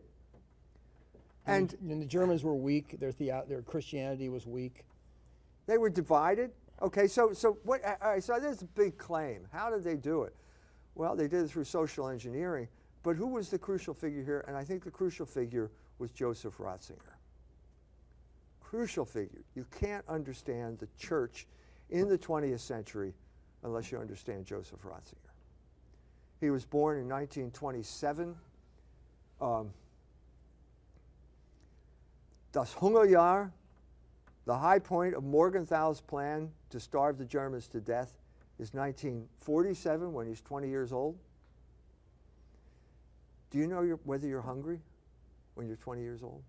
[1.45, 2.99] And and the Germans were weak.
[2.99, 4.85] Their theo- their Christianity was weak.
[5.67, 6.51] They were divided.
[6.81, 7.83] Okay, so so what?
[7.83, 9.47] All right, so there's a big claim.
[9.51, 10.35] How did they do it?
[10.95, 12.67] Well, they did it through social engineering.
[13.03, 14.45] But who was the crucial figure here?
[14.47, 17.15] And I think the crucial figure was Joseph Ratzinger.
[18.59, 19.41] Crucial figure.
[19.55, 21.47] You can't understand the church
[21.89, 23.13] in the 20th century
[23.63, 25.31] unless you understand Joseph Ratzinger.
[26.39, 28.35] He was born in 1927.
[29.39, 29.71] Um,
[32.51, 33.51] das Hungerjahr,
[34.45, 38.17] the high point of Morgenthau's plan to starve the Germans to death,
[38.59, 41.17] is 1947 when he's 20 years old.
[43.51, 44.79] Do you know you're, whether you're hungry
[45.55, 46.41] when you're 20 years old?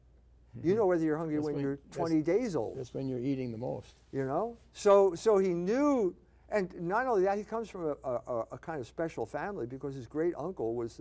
[0.63, 2.77] You know whether you're hungry when when- you're 20 days old.
[2.79, 3.97] That's when you're eating the most.
[4.13, 6.15] You know, so so he knew,
[6.51, 9.95] and not only that, he comes from a, a, a kind of special family because
[9.95, 11.01] his great uncle was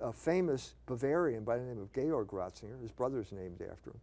[0.00, 2.80] a famous Bavarian by the name of Georg Ratzinger.
[2.80, 4.00] His brother's named after him,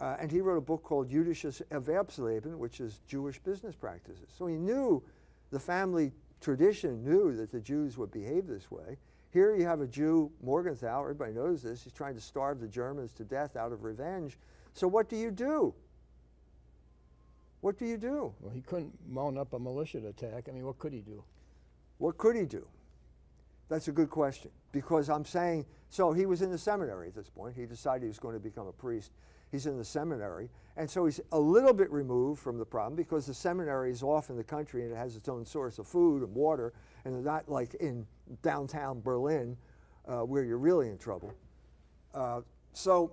[0.00, 4.30] uh, and he wrote a book called Jüdisches Erwerbsleben, which is Jewish business practices.
[4.36, 5.02] So he knew
[5.50, 8.96] the family tradition knew that the Jews would behave this way.
[9.32, 13.12] Here you have a Jew, Morgenthau, everybody knows this, he's trying to starve the Germans
[13.14, 14.36] to death out of revenge.
[14.74, 15.74] So what do you do?
[17.62, 18.34] What do you do?
[18.40, 20.48] Well, he couldn't mount up a militia attack.
[20.48, 21.24] I mean, what could he do?
[21.98, 22.66] What could he do?
[23.68, 27.28] That's a good question because I'm saying so he was in the seminary at this
[27.28, 27.54] point.
[27.54, 29.12] He decided he was going to become a priest.
[29.52, 33.26] He's in the seminary, and so he's a little bit removed from the problem because
[33.26, 36.22] the seminary is off in the country and it has its own source of food
[36.22, 36.72] and water,
[37.04, 38.06] and not like in
[38.40, 39.54] downtown Berlin
[40.08, 41.34] uh, where you're really in trouble.
[42.14, 42.40] Uh,
[42.72, 43.12] so,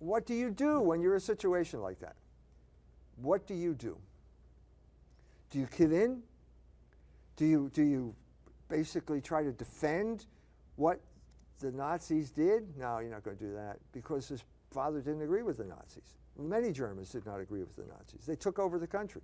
[0.00, 2.16] what do you do when you're in a situation like that?
[3.22, 3.96] What do you do?
[5.50, 6.20] Do you give in?
[7.36, 8.14] Do you, do you
[8.68, 10.26] basically try to defend
[10.74, 11.00] what
[11.60, 12.76] the Nazis did?
[12.76, 16.14] No, you're not going to do that because his father didn't agree with the Nazis.
[16.38, 18.24] Many Germans did not agree with the Nazis.
[18.26, 19.22] They took over the country.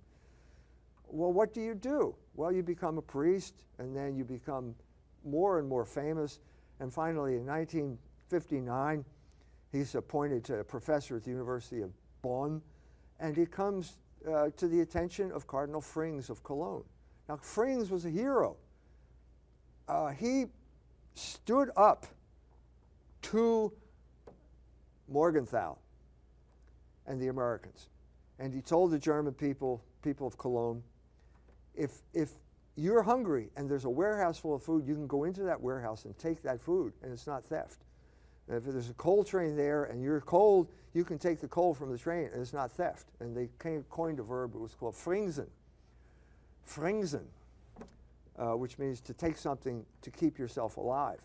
[1.07, 2.15] Well, what do you do?
[2.35, 4.75] Well, you become a priest, and then you become
[5.23, 6.39] more and more famous.
[6.79, 9.05] And finally, in 1959,
[9.71, 12.61] he's appointed to a professor at the University of Bonn,
[13.19, 16.83] and he comes uh, to the attention of Cardinal Frings of Cologne.
[17.29, 18.57] Now, Frings was a hero.
[19.87, 20.45] Uh, he
[21.13, 22.07] stood up
[23.21, 23.71] to
[25.07, 25.77] Morgenthau
[27.07, 27.89] and the Americans.
[28.39, 30.83] And he told the German people, people of Cologne,
[31.75, 32.31] if, if
[32.75, 36.05] you're hungry and there's a warehouse full of food, you can go into that warehouse
[36.05, 37.85] and take that food, and it's not theft.
[38.47, 41.73] And if there's a coal train there and you're cold, you can take the coal
[41.73, 43.07] from the train, and it's not theft.
[43.19, 45.47] And they came, coined a verb, it was called fringsen.
[46.67, 47.25] Fringsen,
[48.37, 51.19] uh, which means to take something to keep yourself alive.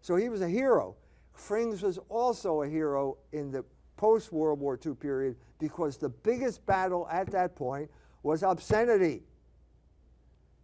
[0.00, 0.94] So he was a hero.
[1.36, 3.64] Frings was also a hero in the
[3.96, 7.90] post World War II period because the biggest battle at that point
[8.22, 9.22] was obscenity.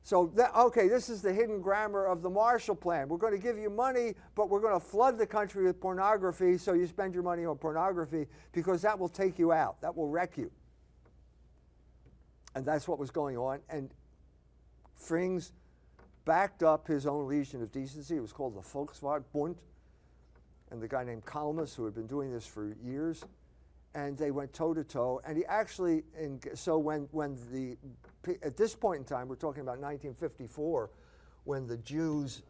[0.02, 3.08] So, that, okay, this is the hidden grammar of the Marshall Plan.
[3.08, 6.56] We're going to give you money, but we're going to flood the country with pornography,
[6.56, 10.08] so you spend your money on pornography because that will take you out, that will
[10.08, 10.50] wreck you.
[12.54, 13.60] And that's what was going on.
[13.68, 13.90] And
[15.00, 15.52] Frings
[16.24, 18.16] backed up his own Legion of Decency.
[18.16, 19.56] It was called the Volkswartbund.
[20.70, 23.24] And the guy named Kalmus, who had been doing this for years,
[23.94, 25.20] and they went toe to toe.
[25.26, 27.76] And he actually, in, so when, when the,
[28.42, 30.90] at this point in time, we're talking about 1954,
[31.44, 32.42] when the Jews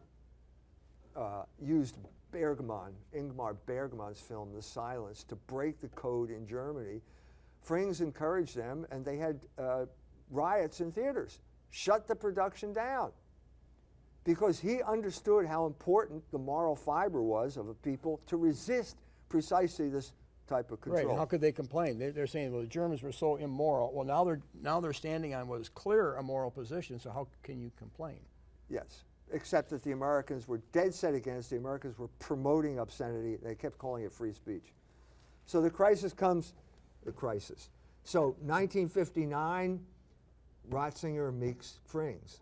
[1.16, 1.96] uh, used
[2.30, 7.00] Bergman, Ingmar Bergman's film, The Silence, to break the code in Germany,
[7.66, 9.86] Frings encouraged them, and they had uh,
[10.30, 11.40] riots in theaters.
[11.70, 13.12] Shut the production down.
[14.24, 18.96] Because he understood how important the moral fiber was of a people to resist
[19.28, 20.12] precisely this
[20.50, 21.06] type of control.
[21.06, 21.16] Right.
[21.16, 21.98] How could they complain?
[21.98, 23.92] They're, they're, saying, well, the Germans were so immoral.
[23.94, 26.98] Well, now they're now they're standing on what is clear a moral position.
[26.98, 28.18] So how can you complain?
[28.68, 31.50] Yes, except that the Americans were dead set against.
[31.50, 33.36] The Americans were promoting obscenity.
[33.36, 34.72] They kept calling it free speech.
[35.46, 36.52] So the crisis comes.
[37.04, 37.70] The crisis.
[38.04, 39.80] So 1959,
[40.70, 42.40] Ratzinger meets Frings.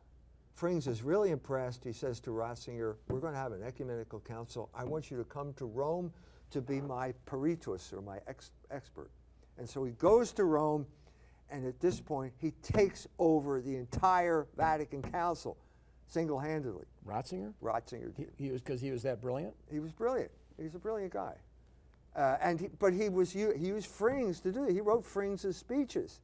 [0.59, 1.85] Frings is really impressed.
[1.85, 4.71] He says to Ratzinger, We're going to have an ecumenical council.
[4.75, 6.13] I want you to come to Rome
[6.51, 9.11] to be my peritus or my ex expert.
[9.59, 10.87] And so he goes to Rome,
[11.51, 15.57] and at this point, he takes over the entire Vatican Council
[16.07, 16.87] single handedly.
[17.07, 17.53] Ratzinger?
[17.63, 18.29] Ratzinger did.
[18.37, 19.55] He, he was because he was that brilliant?
[19.71, 20.31] He was brilliant.
[20.61, 21.35] He's a brilliant guy.
[22.17, 24.73] Uh, and he, but he was he used Frings to do it.
[24.73, 26.21] He wrote Frings' speeches,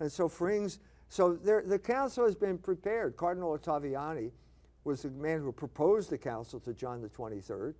[0.00, 0.78] and so Frings.
[1.08, 3.16] So there, the council has been prepared.
[3.16, 4.30] Cardinal Ottaviani
[4.84, 7.74] was the man who proposed the council to John the 23rd.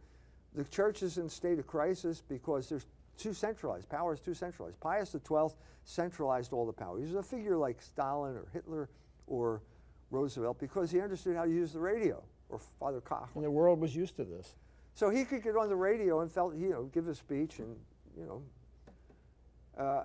[0.55, 2.87] The church is in a state of crisis because there's
[3.19, 3.89] too centralized.
[3.89, 4.81] Power is too centralized.
[4.81, 5.49] Pius XII
[5.85, 6.99] centralized all the power.
[6.99, 8.89] He was a figure like Stalin or Hitler
[9.27, 9.63] or
[10.11, 13.29] Roosevelt because he understood how to use the radio or Father Koch.
[13.35, 14.55] And the world was used to this.
[14.95, 17.77] So he could get on the radio and felt, you know, give a speech and,
[18.17, 18.43] you know.
[19.79, 20.05] Uh,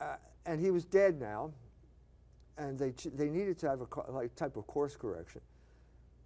[0.00, 1.52] uh, and he was dead now,
[2.60, 5.40] and they, they needed to have a like, type of course correction,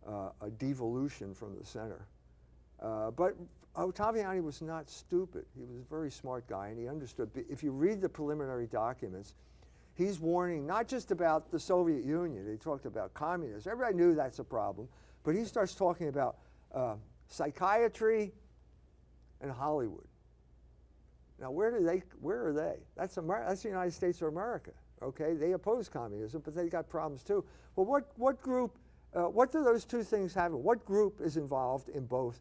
[0.07, 2.07] uh, a devolution from the center.
[2.83, 3.35] Uh, but
[3.77, 5.45] Ottaviani was not stupid.
[5.57, 7.31] He was a very smart guy, and he understood.
[7.49, 9.35] If you read the preliminary documents,
[9.95, 12.47] he's warning not just about the Soviet Union.
[12.51, 13.71] He talked about communism.
[13.71, 14.89] Everybody knew that's a problem,
[15.23, 16.37] but he starts talking about
[16.75, 16.97] uh,
[17.29, 18.33] psychiatry,
[19.41, 20.07] and Hollywood.
[21.39, 22.03] Now, where do they?
[22.21, 22.77] Where are they?
[22.97, 24.71] That's Amer- That's the United States of America.
[25.05, 27.45] Okay, they oppose communism, but they got problems too.
[27.77, 28.79] Well, what what group?
[29.15, 30.53] Uh, what do those two things have?
[30.53, 32.41] What group is involved in both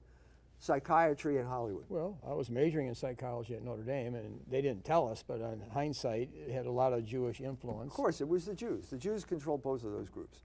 [0.58, 1.84] psychiatry and Hollywood?
[1.90, 5.42] Well, I was majoring in psychology at Notre Dame, and they didn't tell us, but
[5.42, 7.92] in hindsight, it had a lot of Jewish influence.
[7.92, 8.88] Of course, it was the Jews.
[8.88, 10.40] The Jews controlled both of those groups.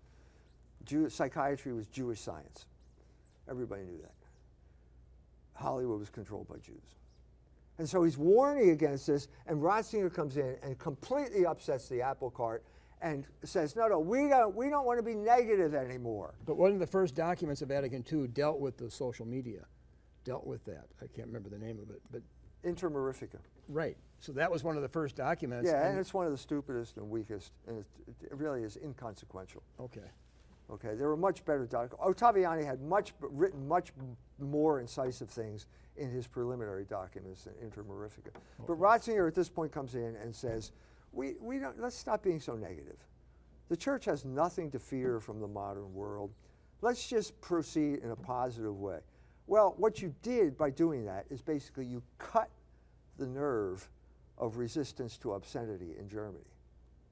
[0.85, 2.67] Jew- psychiatry was Jewish science.
[3.49, 4.13] Everybody knew that.
[5.55, 6.95] Hollywood was controlled by Jews.
[7.79, 12.31] And so he's warning against this, and Ratzinger comes in and completely upsets the apple
[12.31, 12.65] cart
[13.01, 16.35] and says, no, no, we don't, we don't want to be negative anymore.
[16.45, 19.65] But one of the first documents of Vatican II dealt with the social media,
[20.25, 20.87] dealt with that.
[21.01, 22.23] I can't remember the name of it, but
[22.65, 23.39] Inter Mirifica.
[23.69, 23.97] Right.
[24.19, 25.71] So that was one of the first documents.
[25.71, 29.63] Yeah, and, and it's one of the stupidest and weakest, and it really is inconsequential.
[29.79, 30.01] Okay.
[30.71, 32.21] Okay, there were much better documents.
[32.21, 33.93] Ottaviani had much written much
[34.39, 35.67] more incisive things
[35.99, 38.29] in his preliminary documents than Inter Mirifica.
[38.29, 38.41] Okay.
[38.61, 40.73] Oh, but Ratzinger at this point comes in and says,
[41.13, 42.97] we, we don't, let's stop being so negative.
[43.69, 46.31] The church has nothing to fear from the modern world.
[46.81, 48.99] Let's just proceed in a positive way.
[49.47, 52.51] Well, what you did by doing that is basically you cut
[53.19, 53.89] the nerve
[54.37, 56.45] of resistance to obscenity in Germany.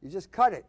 [0.03, 0.64] You just cut it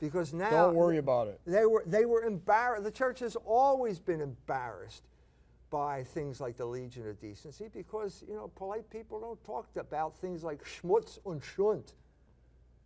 [0.00, 1.40] because now don't worry about it.
[1.46, 2.84] They were they were embarrassed.
[2.84, 5.04] The church has always been embarrassed
[5.74, 10.16] by things like the Legion of Decency because you know polite people don't talk about
[10.16, 11.94] things like Schmutz und Schund,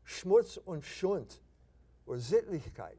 [0.07, 1.37] Schmutz und Schund,
[2.07, 2.97] or Sittlichkeit.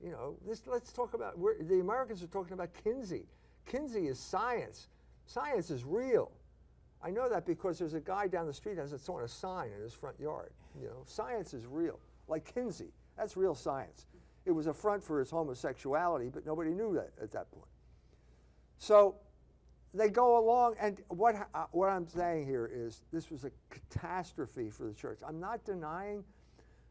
[0.00, 1.34] You know, this, let's talk about
[1.66, 3.26] the Americans are talking about Kinsey.
[3.66, 4.86] Kinsey is science.
[5.26, 6.30] Science is real.
[7.02, 9.70] I know that because there's a guy down the street has it on a sign
[9.76, 10.52] in his front yard.
[10.80, 11.98] You know, science is real,
[12.28, 12.92] like Kinsey.
[13.16, 14.06] That's real science.
[14.46, 17.66] It was a front for his homosexuality, but nobody knew that at that point.
[18.80, 19.14] So
[19.92, 24.70] they go along, and what, uh, what I'm saying here is this was a catastrophe
[24.70, 25.20] for the church.
[25.26, 26.24] I'm not denying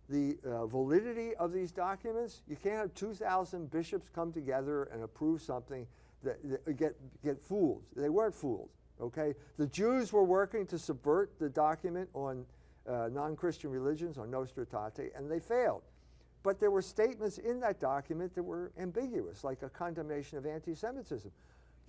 [0.08, 2.44] the uh, validity of these documents.
[2.48, 5.88] You can't have 2,000 bishops come together and approve something
[6.24, 7.82] that, that get, get fooled.
[7.96, 8.70] They weren't fooled,
[9.02, 9.34] okay?
[9.58, 12.46] The Jews were working to subvert the document on
[12.88, 15.82] uh, non-Christian religions, on Nostra Aetate, and they failed.
[16.44, 20.76] But there were statements in that document that were ambiguous, like a condemnation of anti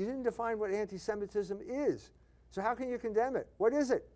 [0.01, 2.11] You didn't define what anti Semitism is.
[2.51, 3.47] So, how can you condemn it?
[3.59, 4.09] What is it?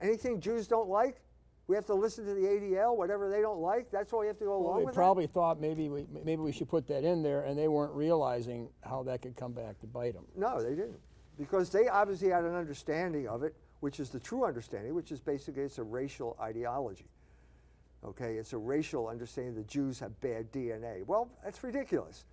[0.00, 1.20] Anything Jews don't like?
[1.66, 3.90] We have to listen to the ADL, whatever they don't like.
[3.90, 4.84] That's why we have to go along with.
[4.86, 7.68] Well, they probably thought maybe we, maybe we should put that in there, and they
[7.68, 10.24] weren't realizing how that could come back to bite them.
[10.34, 10.98] No, they didn't,
[11.38, 15.20] because they obviously had an understanding of it, which is the true understanding, which is
[15.20, 17.10] basically it's a racial ideology.
[18.06, 21.06] Okay, it's a racial understanding that Jews have bad DNA.
[21.06, 22.24] Well, that's ridiculous.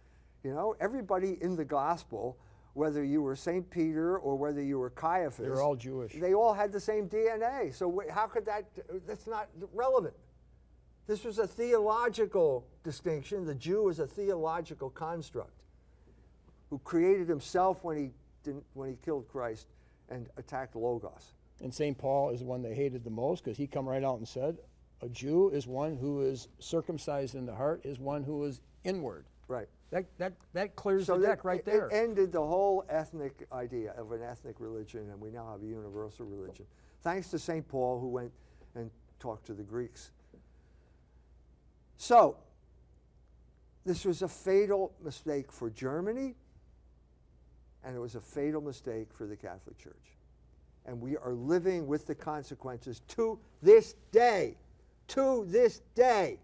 [0.43, 2.38] You know, everybody in the gospel,
[2.78, 3.67] whether you were St.
[3.71, 6.13] Peter or whether you were Caiaphas, They were all Jewish.
[6.13, 7.73] They all had the same DNA.
[7.73, 8.65] So how could that?
[9.07, 10.13] That's not relevant.
[11.07, 13.45] This was a theological distinction.
[13.45, 15.63] The Jew was a theological construct
[16.69, 18.11] who created himself when he
[18.43, 19.67] didn't, when he killed Christ
[20.09, 21.34] and attacked Logos.
[21.61, 21.97] And St.
[21.97, 24.59] Paul is the one they hated the most because he come right out and said,
[25.01, 29.25] a Jew is one who is circumcised in the heart, is one who is inward.
[29.47, 29.69] Right.
[29.89, 31.88] That, that, that clears So the that- deck right there.
[31.88, 35.65] It ended the whole ethnic idea of an ethnic religion, and we now have a
[35.65, 36.65] universal religion.
[37.03, 37.67] Thanks to St.
[37.67, 38.31] Paul, who went
[38.75, 40.11] and talked to the Greeks.
[41.97, 42.38] So,
[43.85, 46.35] this was a fatal mistake for Germany,
[47.85, 49.95] and it was a fatal mistake for the Catholic Church.
[50.85, 54.57] And we are living with the consequences to this day.
[55.09, 56.39] To this day.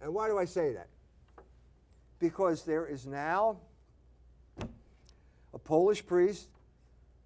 [0.00, 0.88] And why do I say that?
[2.18, 3.58] Because there is now
[5.52, 6.48] a Polish priest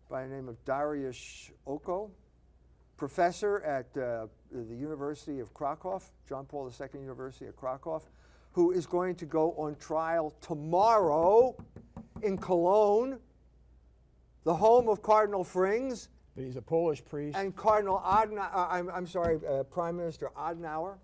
[0.08, 2.10] by the name of Dariusz Oko,
[2.96, 8.02] professor at uh, the University of Krakow, John Paul II University of Krakow,
[8.52, 11.56] who is going to go on trial tomorrow
[12.22, 13.18] in Cologne,
[14.44, 17.36] the home of Cardinal Frings but he's a Polish priest.
[17.36, 20.94] and Cardinal Adenauer, uh, I'm, I'm sorry, uh, Prime Minister Adenauer.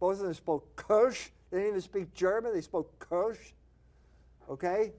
[0.00, 1.30] Both of them spoke Kölsch.
[1.50, 3.52] They didn't even speak German, they spoke Kölsch.
[4.50, 4.92] Okay?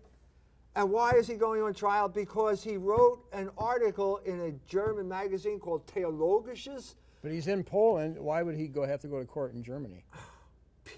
[0.75, 2.07] And why is he going on trial?
[2.07, 6.95] Because he wrote an article in a German magazine called Theologisches.
[7.21, 8.17] but he's in Poland.
[8.17, 10.03] Why would he go have to go to court in Germany?
[10.85, 10.97] Peter,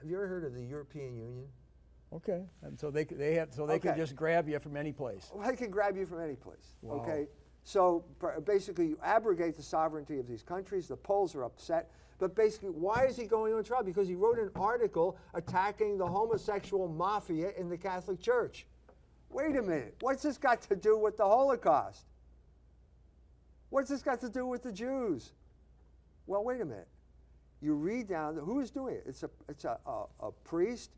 [0.00, 1.46] have you ever heard of the European Union?
[2.12, 2.44] Okay.
[2.62, 4.00] And so they, could- they have, so they could Okay.
[4.00, 5.30] just grab you from any place.
[5.34, 6.76] Well, they can grab you from any place.
[6.80, 7.00] Wow.
[7.02, 7.26] Okay,
[7.64, 8.04] so
[8.46, 10.88] basically, you abrogate the sovereignty of these countries.
[10.88, 13.82] The Poles are upset, but basically, why is he going on trial?
[13.82, 18.66] Because he wrote an article attacking the homosexual mafia in the Catholic Church.
[19.30, 22.06] Wait a minute, what's this got to do with the Holocaust?
[23.70, 25.32] What's this got to do with the Jews?
[26.26, 26.88] Well, wait a minute.
[27.60, 29.04] You read down who is doing it.
[29.06, 30.90] It's a it's a, a, a priest.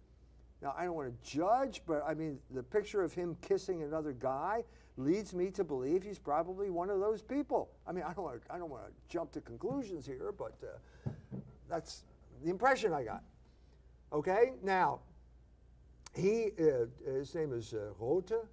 [0.62, 4.12] Now I don't want to judge, but I mean the picture of him kissing another
[4.12, 4.64] guy
[5.00, 7.70] leads me to believe he's probably one of those people.
[7.86, 10.54] I mean I don't want to, I don't want to jump to conclusions here, but
[10.62, 11.38] uh,
[11.68, 12.04] that's
[12.44, 13.22] the impression I got.
[14.12, 15.00] Okay, now
[16.14, 18.46] he uh, his name is uh, Rothe,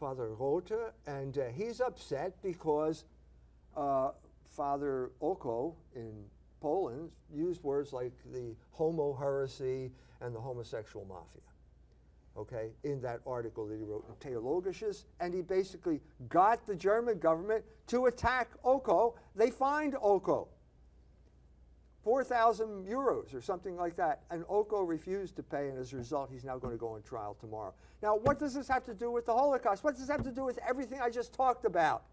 [0.00, 3.04] Father Rothe, and uh, he's upset because
[3.76, 4.10] uh,
[4.50, 6.24] Father Oko in
[6.60, 11.42] Poland used words like the homo heresy and the homosexual mafia.
[12.38, 17.18] Okay, in that article that he wrote in Theologisches, and he basically got the German
[17.18, 19.16] government to attack Oko.
[19.34, 20.46] They fined Oko
[22.08, 24.22] 4,000 euros or something like that.
[24.30, 27.02] And Oko refused to pay, and as a result, he's now going to go on
[27.02, 27.74] trial tomorrow.
[28.02, 29.84] Now, what does this have to do with the Holocaust?
[29.84, 32.04] What does this have to do with everything I just talked about?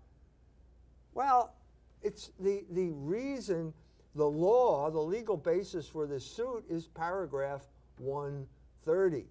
[1.14, 1.54] Well,
[2.02, 3.74] it's the, the reason,
[4.16, 7.62] the law, the legal basis for this suit is paragraph
[8.00, 9.28] 130.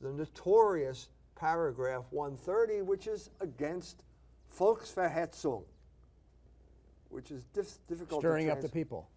[0.00, 4.04] The notorious paragraph 130, which is against
[4.58, 5.64] Volksverhetzung,
[7.10, 9.08] which is dif- difficult Stirring up the people.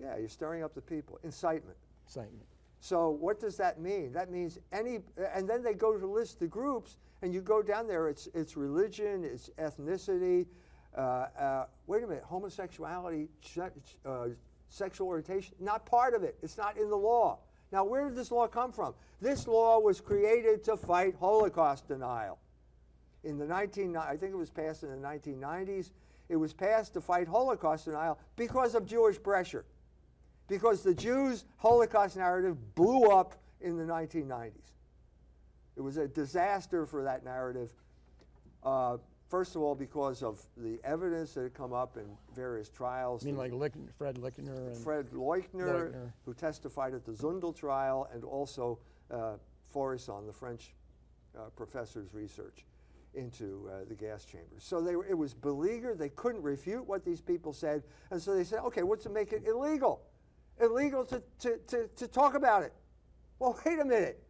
[0.00, 1.18] Yeah, you're stirring up the people.
[1.22, 1.76] Incitement.
[2.06, 2.46] Incitement.
[2.80, 4.12] So what does that mean?
[4.12, 5.00] That means any,
[5.34, 8.08] and then they go to list the groups, and you go down there.
[8.08, 10.46] It's it's religion, it's ethnicity.
[10.96, 11.00] Uh,
[11.38, 13.70] uh, wait a minute, homosexuality, se-
[14.04, 14.28] uh,
[14.68, 16.36] sexual orientation, not part of it.
[16.42, 17.38] It's not in the law.
[17.72, 18.94] Now, where did this law come from?
[19.20, 22.38] This law was created to fight Holocaust denial.
[23.24, 25.90] In the 19, I think it was passed in the 1990s.
[26.28, 29.64] It was passed to fight Holocaust denial because of Jewish pressure
[30.48, 34.52] because the Jews' Holocaust narrative blew up in the 1990s.
[35.76, 37.72] It was a disaster for that narrative.
[38.62, 38.98] Uh,
[39.28, 42.04] first of all, because of the evidence that had come up in
[42.34, 43.24] various trials.
[43.24, 43.52] I mean, like
[43.96, 46.12] Fred Lichtner and Fred Leuchter, Leuchter.
[46.24, 48.78] who testified at the Zundel trial, and also
[49.10, 49.34] uh,
[49.74, 50.74] Faurisson, the French
[51.36, 52.64] uh, professor's research.
[53.14, 54.62] into uh, the gas chambers.
[54.62, 55.98] So they were, it was beleaguered.
[55.98, 57.82] They couldn't refute what these people said.
[58.10, 60.02] And so they said, okay, what's to make it illegal?
[60.60, 62.74] Illegal to, to, to, to talk about it.
[63.38, 64.22] Well, wait a minute.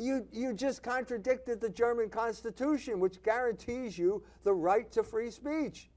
[0.00, 5.90] You, you just contradicted the German Constitution, which guarantees you the right to free speech.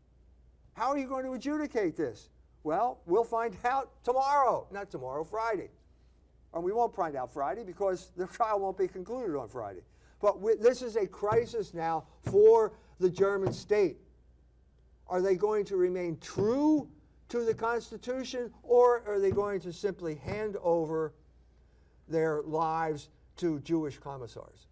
[0.73, 2.29] How are you going to adjudicate this?
[2.63, 4.67] Well, we'll find out tomorrow.
[4.71, 5.69] Not tomorrow, Friday.
[6.53, 9.83] And we won't find out Friday because the trial won't be concluded on Friday.
[10.21, 13.99] But we, this is a crisis now for the German state.
[15.07, 16.89] Are they going to remain true
[17.29, 21.13] to the Constitution or are they going to simply hand over
[22.09, 23.07] their lives
[23.37, 24.67] to Jewish commissars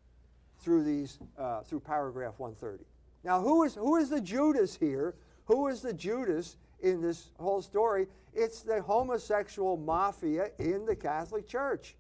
[0.60, 2.84] through these uh, through paragraph 130.
[3.24, 5.16] Now, who is who is the Judas here?
[5.46, 8.08] Who is the Judas in this whole story?
[8.34, 11.96] It's the homosexual mafia in the Catholic Church,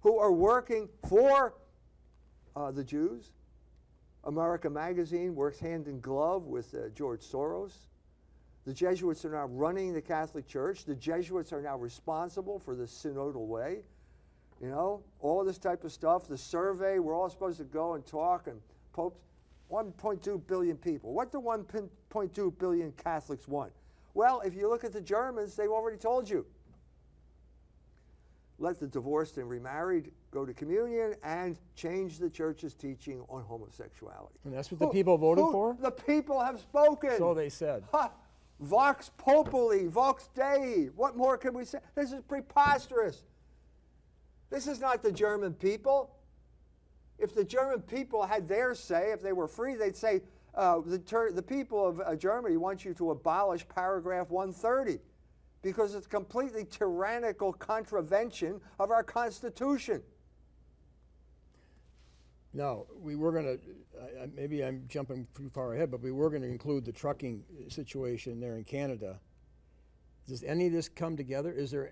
[0.00, 1.54] who are working for
[2.56, 3.30] uh, the Jews.
[4.24, 7.72] America Magazine works hand in glove with uh, George Soros.
[8.66, 10.84] The Jesuits are now running the Catholic Church.
[10.84, 13.82] The Jesuits are now responsible for the synodal way.
[14.60, 16.26] You know, all this type of stuff.
[16.26, 18.60] The survey, we're all supposed to go and talk, and
[18.92, 19.20] Pope,
[19.70, 21.12] 1.2 billion people.
[21.12, 23.72] What do 1.2 billion Catholics want?
[24.14, 26.44] Well, if you look at the Germans, they've already told you.
[28.58, 34.34] Let the divorced and remarried go to communion and change the church's teaching on homosexuality.
[34.44, 35.76] And that's what the people voted who, for?
[35.80, 37.16] The people have spoken.
[37.18, 37.84] So they said.
[37.92, 38.10] Ha!
[38.58, 40.88] Vox populi, vox dei.
[40.96, 41.78] What more can we say?
[41.94, 43.22] This is preposterous.
[44.50, 46.14] This is not the German people.
[47.18, 50.22] If the German people had their say, if they were free, they'd say,
[50.54, 50.98] uh, the,
[51.34, 54.98] the people of uh, Germany want you to abolish paragraph 130
[55.62, 60.02] because it's a completely tyrannical contravention of our Constitution.
[62.54, 63.58] Now, we were going to,
[64.34, 68.40] maybe I'm jumping too far ahead, but we were going to include the trucking situation
[68.40, 69.20] there in Canada.
[70.26, 71.52] Does any of this come together?
[71.52, 71.90] Is there,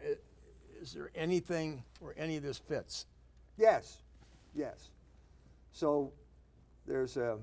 [0.81, 3.07] is there anything where any of this fits?
[3.57, 3.99] Yes,
[4.55, 4.91] yes.
[5.73, 6.13] So
[6.87, 7.39] there's a.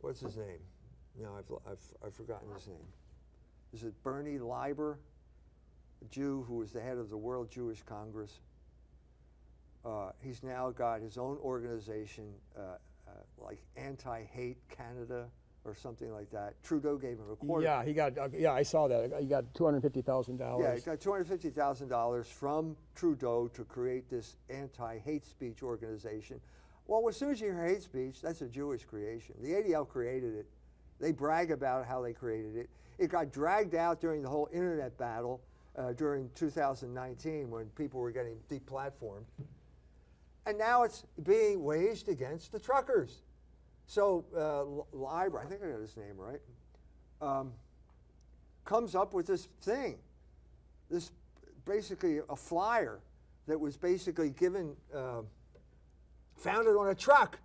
[0.00, 0.58] What's his name?
[1.20, 2.86] No, I've, I've, I've forgotten his name.
[3.72, 4.98] Is it Bernie Leiber,
[6.02, 8.40] a Jew who was the head of the World Jewish Congress?
[9.84, 12.60] Uh, he's now got his own organization, uh,
[13.06, 15.26] uh, like Anti Hate Canada
[15.64, 16.54] or something like that.
[16.62, 17.64] Trudeau gave him a quarter.
[17.64, 18.18] Yeah, he got.
[18.18, 19.12] Uh, yeah, I saw that.
[19.20, 20.64] He got two hundred fifty thousand dollars.
[20.66, 25.62] Yeah, he got two hundred fifty thousand dollars from Trudeau to create this anti-hate speech
[25.62, 26.40] organization.
[26.86, 29.36] Well, as soon as you hear hate speech, that's a Jewish creation.
[29.40, 30.46] The ADL created it.
[31.00, 32.70] They brag about how they created it.
[32.98, 35.40] It got dragged out during the whole internet battle
[35.76, 39.24] uh, during 2019 when people were getting deplatformed.
[40.44, 43.22] And now it's being waged against the truckers.
[43.92, 46.40] So uh, I think I got his name right,
[47.20, 47.52] um,
[48.64, 49.98] comes up with this thing,
[50.90, 51.10] this
[51.66, 53.00] basically a flyer
[53.46, 55.20] that was basically given, uh,
[56.42, 57.38] it on a truck.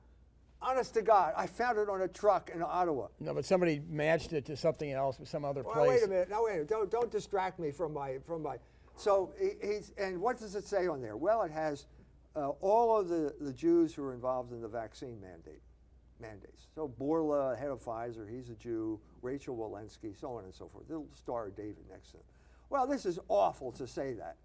[0.62, 3.08] Honest to God, I found it on a truck in Ottawa.
[3.20, 6.00] No, but somebody matched it to something else, some other well, place.
[6.00, 6.30] Wait a minute.
[6.30, 6.70] Now wait a minute.
[6.70, 8.56] Don't don't distract me from my from my.
[8.96, 11.18] So he, he's and what does it say on there?
[11.18, 11.88] Well, it has
[12.38, 15.62] uh, all of the the Jews who are involved in the vaccine mandate
[16.20, 16.68] mandates.
[16.76, 19.00] So Bourla, head of Pfizer, he's a Jew.
[19.22, 20.88] Rachel Walensky, so on and so forth.
[20.88, 22.24] The star David next to him.
[22.70, 24.36] Well, this is awful to say that.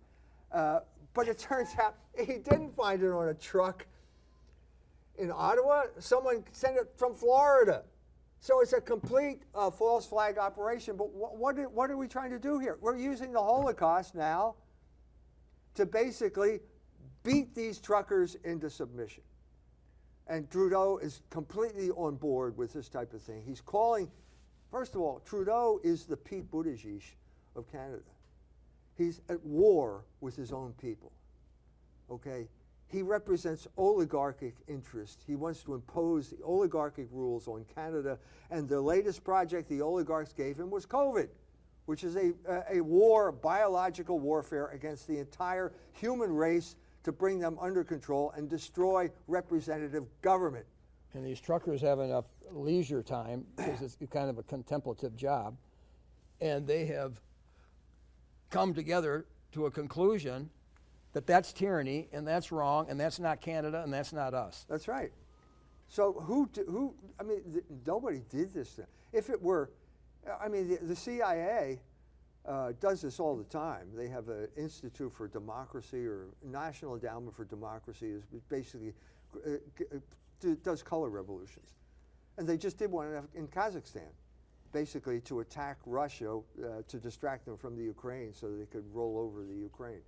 [0.53, 0.81] Uh,
[1.15, 3.87] but it turns out he didn't find it on a truck
[5.19, 5.85] in Ottawa.
[5.99, 7.83] Someone sent it from Florida.
[8.41, 10.97] So it's a complete uh, false flag operation.
[10.97, 12.77] But wh- what, what are we trying to do here?
[12.81, 14.57] We're using the Holocaust now
[15.75, 16.61] to basically
[17.23, 19.23] beat these truckers into submission.
[20.29, 23.43] And Trudeau is completely on board with this type of thing.
[23.45, 24.11] He's calling,
[24.71, 27.03] first of all, Trudeau is the Pete Buttigieg
[27.57, 28.03] of Canada.
[28.97, 31.13] He's at war with his own people.
[32.11, 32.49] Okay?
[32.87, 35.25] He represents oligarchic interests.
[35.27, 38.19] He wants to impose the oligarchic rules on Canada.
[38.51, 41.29] And the latest project the oligarchs gave him was COVID,
[41.87, 42.33] which is a,
[42.71, 48.49] a war, biological warfare against the entire human race to bring them under control and
[48.49, 50.67] destroy representative government.
[51.15, 55.57] And these truckers have enough leisure time because it's kind of a contemplative job,
[56.41, 57.21] and they have
[58.51, 60.51] come together to a conclusion
[61.13, 64.65] that that's tyranny and that's wrong and that's not Canada and that's not us.
[64.69, 65.13] That's right.
[65.89, 68.71] So who who I mean th- nobody did this.
[68.71, 68.87] Thing.
[69.13, 69.71] If it were,
[70.41, 71.81] I mean the, the CIA
[72.47, 73.87] uh, does this all the time.
[73.95, 78.95] They have an Institute for Democracy or National Endowment for Democracy is basically
[79.47, 79.51] uh,
[79.95, 81.77] uh, does color revolutions,
[82.39, 84.11] and they just did one in Kazakhstan,
[84.73, 89.19] basically to attack Russia uh, to distract them from the Ukraine so they could roll
[89.19, 90.03] over the Ukraine.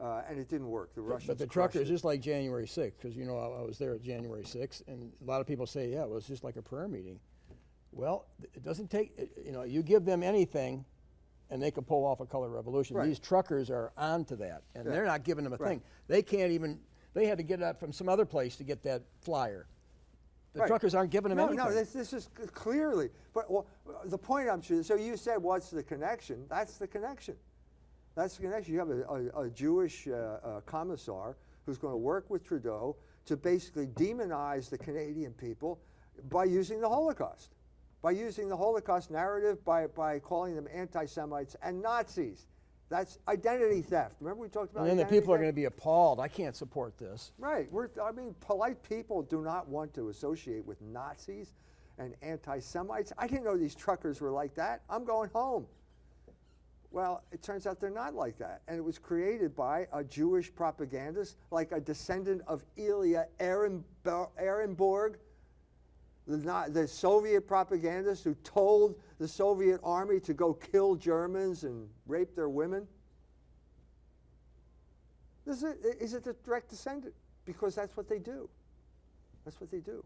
[0.00, 0.92] Uh, and it didn't work.
[0.96, 1.28] The Russians.
[1.28, 4.02] But the truckers, just like January 6th, because you know I, I, was there at
[4.02, 6.88] January 6th, and a lot of people say, yeah, it was just like a prayer
[6.88, 7.20] meeting.
[7.92, 9.12] Well, it doesn't take.
[9.44, 10.84] You know, you give them anything,
[11.50, 12.96] and they can pull off a color revolution.
[12.96, 13.06] Right.
[13.06, 14.92] These truckers are onto that, and Yeah.
[14.92, 15.68] they're not giving them a Right.
[15.68, 15.82] thing.
[16.06, 16.80] They can't even.
[17.12, 19.66] They had to get it up from some other place to get that flyer.
[20.52, 20.66] The Right.
[20.66, 21.64] truckers aren't giving them no, anything.
[21.64, 23.10] No, this, this is clearly.
[23.32, 23.66] But well,
[24.04, 24.82] the point I'm sure.
[24.82, 26.46] So you said, what's the connection?
[26.48, 27.36] That's the connection.
[28.14, 28.72] That's the connection.
[28.72, 31.36] You have a, a, a Jewish uh, uh, commissar
[31.66, 35.80] who's going to work with Trudeau to basically demonize the Canadian people
[36.30, 37.54] by using the Holocaust,
[38.04, 42.44] by using the Holocaust narrative, by, by calling them anti Semites and Nazis.
[42.90, 44.16] That's identity theft.
[44.20, 46.20] Remember we talked about and then the people are going to be appalled.
[46.20, 47.32] I can't support this.
[47.38, 47.66] Right.
[47.72, 51.54] We're, I mean, polite people do not want to associate with Nazis
[51.96, 53.10] and anti Semites.
[53.16, 54.82] I didn't know these truckers were like that.
[54.90, 55.66] I'm going home.
[56.90, 58.60] Well, it turns out they're not like that.
[58.68, 65.14] And it was created by a Jewish propagandist, like a descendant of Ilya Ehrenbo- Ehrenburg,
[66.26, 72.34] the, the Soviet propagandists who told the Soviet army to go kill Germans and rape
[72.34, 72.86] their women.
[75.46, 77.14] This is, is it a direct descendant?
[77.44, 78.48] Because that's what they do.
[79.44, 80.02] That's what they do.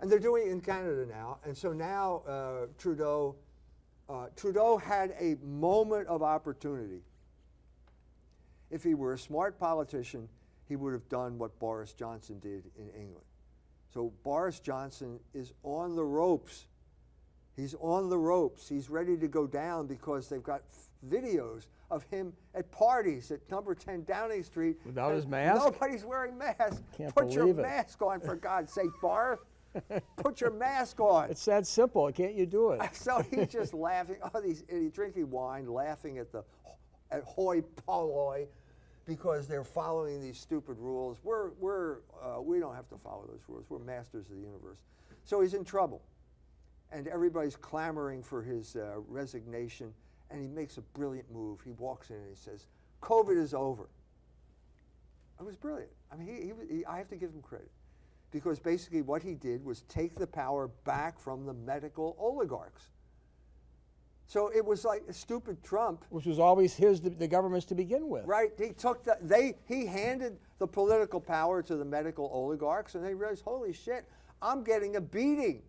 [0.00, 1.38] And they're doing it in Canada now.
[1.44, 3.36] And so now uh, Trudeau,
[4.08, 7.02] uh, Trudeau had a moment of opportunity.
[8.70, 10.26] If he were a smart politician,
[10.68, 13.26] he would have done what Boris Johnson did in England.
[13.92, 16.66] So Boris Johnson is on the ropes.
[17.56, 18.68] He's on the ropes.
[18.68, 23.40] He's ready to go down because they've got f- videos of him at parties at
[23.50, 24.76] number 10 Downing Street.
[24.86, 25.62] Without his mask?
[25.64, 26.80] Nobody's wearing masks.
[26.96, 27.56] Can't Put your it.
[27.56, 29.40] mask on, for God's sake, Boris.
[30.16, 31.30] Put your mask on.
[31.30, 32.10] It's that simple.
[32.12, 32.80] Can't you do it?
[32.94, 34.16] So he's just laughing.
[34.34, 36.44] Oh, these idiots drinking wine, laughing at the
[37.10, 38.46] at hoi polloi
[39.10, 41.18] because they're following these stupid rules.
[41.24, 43.64] We're we're uh, we don't have to follow those rules.
[43.68, 44.78] We're masters of the universe.
[45.24, 46.00] So he's in trouble,
[46.92, 49.92] and everybody's clamoring for his uh, resignation.
[50.30, 51.58] And he makes a brilliant move.
[51.64, 52.68] He walks in and he says,
[53.02, 53.88] "COVID is over."
[55.40, 55.90] It was brilliant.
[56.12, 57.72] I mean, he, he, he, I have to give him credit
[58.30, 62.90] because basically what he did was take the power back from the medical oligarchs.
[64.30, 68.08] So it was like a stupid Trump, Which was always his, the government's to begin
[68.08, 68.24] with.
[68.26, 68.52] right?
[68.56, 73.12] He took the they he handed the political power to the medical oligarchs, and they
[73.12, 74.08] realized, holy shit,
[74.40, 75.62] I'm getting a beating,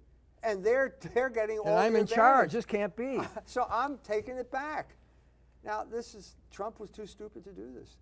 [0.43, 2.51] and they're they're getting all And I'm the in charge.
[2.51, 3.19] This can't be.
[3.47, 4.95] So I'm taking it back.
[5.65, 7.97] Now, this is Trump was too stupid to do this.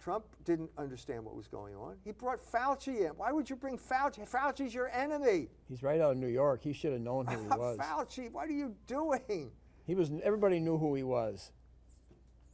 [0.00, 1.94] Trump didn't understand what was going on.
[2.04, 3.12] He brought Fauci in.
[3.16, 4.28] Why would you bring Fauci?
[4.28, 5.50] Fauci's your enemy.
[5.68, 6.64] He's right out of New York.
[6.64, 7.78] He should have known who he was.
[7.78, 9.52] Fauci, what are you doing?
[9.86, 10.10] He was.
[10.22, 11.52] Everybody knew who he was.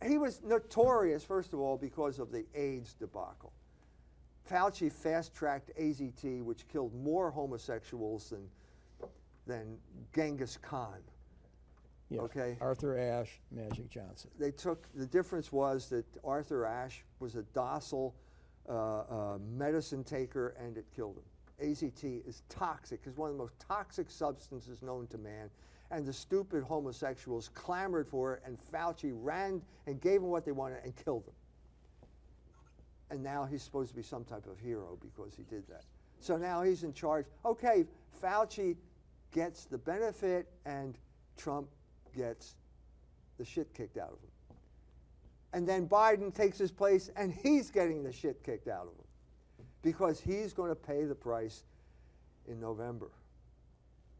[0.07, 3.53] He was notorious, first of all, because of the AIDS debacle.
[4.51, 8.49] Fauci fast tracked AZT, which killed more homosexuals than,
[9.47, 9.76] than
[10.14, 10.99] Genghis Khan.
[12.09, 12.22] Yes.
[12.22, 12.57] Okay.
[12.61, 14.31] Arthur Ashe, Magic Johnson.
[14.39, 18.16] they took the difference was that Arthur Ashe was a docile
[18.68, 21.68] uh, uh, medicine taker and it killed him.
[21.68, 25.51] AZT is toxic, It's one of the most toxic substances known to man.
[25.91, 30.53] And the stupid homosexuals clamored for it, and Fauci ran and gave them what they
[30.53, 31.34] wanted and killed them.
[33.11, 35.84] And now he's supposed to be some type of hero because he did that.
[36.20, 37.26] So now he's in charge.
[37.45, 37.86] Okay,
[38.22, 38.76] Fauci
[39.32, 40.97] gets the benefit, and
[41.36, 41.68] Trump
[42.16, 42.55] gets
[43.38, 44.30] the shit kicked out of him.
[45.53, 49.66] And then Biden takes his place and he's getting the shit kicked out of him
[49.82, 51.64] because he's going to pay the price
[52.47, 53.11] in November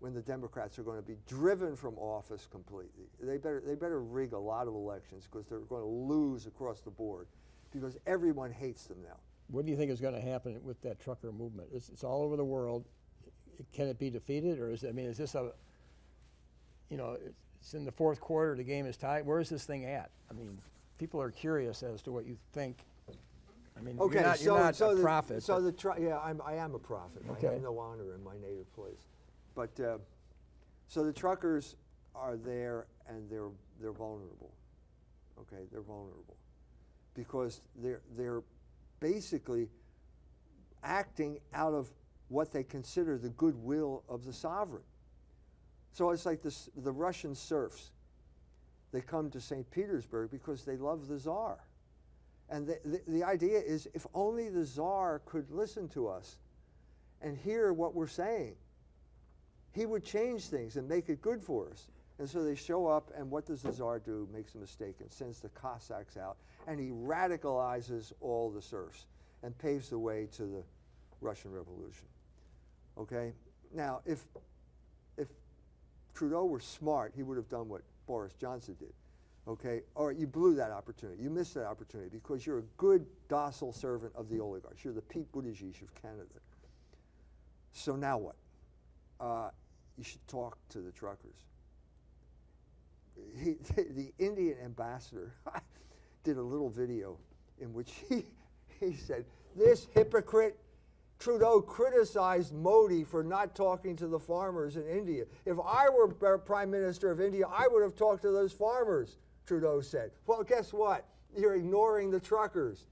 [0.01, 3.05] when the Democrats are going to be driven from office completely.
[3.21, 6.81] They better, they better rig a lot of elections because they're going to lose across
[6.81, 7.29] the board
[7.71, 9.17] because everyone hates them now.
[9.49, 11.69] What do you think is going to happen with that trucker movement?
[11.73, 12.87] It's, it's all over the world.
[13.75, 15.53] Can it be defeated, or is I mean, is this a,
[16.89, 17.19] you know,
[17.61, 18.57] it's, in the fourth quarter.
[18.57, 19.27] The game is tied.
[19.27, 20.11] Where is this thing at?
[20.31, 20.59] I mean,
[20.99, 22.79] people are curious as to what you think.
[23.77, 25.43] I mean, Okay, you're not, so, you're not so a the, prophet.
[25.43, 27.23] So the yeah, I'm, I am a prophet.
[27.29, 29.09] I have no honor in my native place.
[29.55, 29.99] But uh,
[30.89, 31.77] so the truckers
[32.15, 34.53] are there and they're they're vulnerable.
[35.39, 36.37] Okay, they're vulnerable
[37.15, 38.43] because they're they're
[39.01, 39.69] basically
[40.83, 41.91] acting out of
[42.29, 44.85] what they consider the goodwill of the sovereign.
[45.93, 47.91] So it's like this, the Russian serfs.
[48.93, 49.69] They come to St.
[49.71, 51.59] Petersburg because they love the czar.
[52.49, 56.37] And the, the, the idea is if only the czar could listen to us
[57.21, 58.55] and hear what we're saying,
[59.73, 61.89] he would change things and make it good for us.
[62.19, 64.29] And so they show up, and what does the czar do?
[64.33, 69.07] Makes a mistake and sends the Cossacks out, and he radicalizes all the serfs
[69.43, 70.63] and paves the way to the
[71.23, 72.07] Russian Revolution.
[72.99, 73.33] Okay?
[73.73, 74.21] Now, if,
[75.17, 75.29] if
[76.15, 78.93] Trudeau were smart, he would have done what Boris Johnson did.
[79.49, 79.81] Okay?
[79.95, 81.23] Or you blew that opportunity.
[81.23, 84.85] You missed that opportunity because you're a good, docile servant of the oligarchs.
[84.85, 86.27] You're the Pete Buttigieg of Canada.
[87.73, 88.37] So now what?
[89.19, 89.51] Uh,
[90.01, 91.37] you should talk to the truckers.
[93.39, 95.35] He, the Indian ambassador
[96.25, 97.19] did a little video
[97.61, 98.25] in which he,
[98.81, 100.59] he said, This hypocrite
[101.19, 105.25] Trudeau criticized Modi for not talking to the farmers in India.
[105.45, 109.83] If I were Prime Minister of India, I would have talked to those farmers, Trudeau
[109.83, 110.13] said.
[110.27, 111.05] Well, guess what?
[111.37, 112.87] You're ignoring the truckers.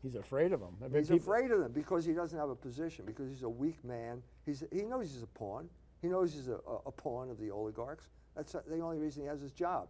[0.00, 0.76] He's afraid of them.
[0.80, 1.34] I mean, he's people...
[1.34, 4.22] afraid of them because he doesn't have a position, because he's a weak man.
[4.46, 5.68] He's, he knows he's a pawn.
[6.02, 8.08] He knows he's a, a pawn of the oligarchs.
[8.36, 9.88] That's the only reason he has his job,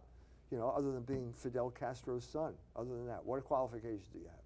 [0.51, 2.53] you know, other than being Fidel Castro's son.
[2.75, 4.43] Other than that, what qualifications do you have?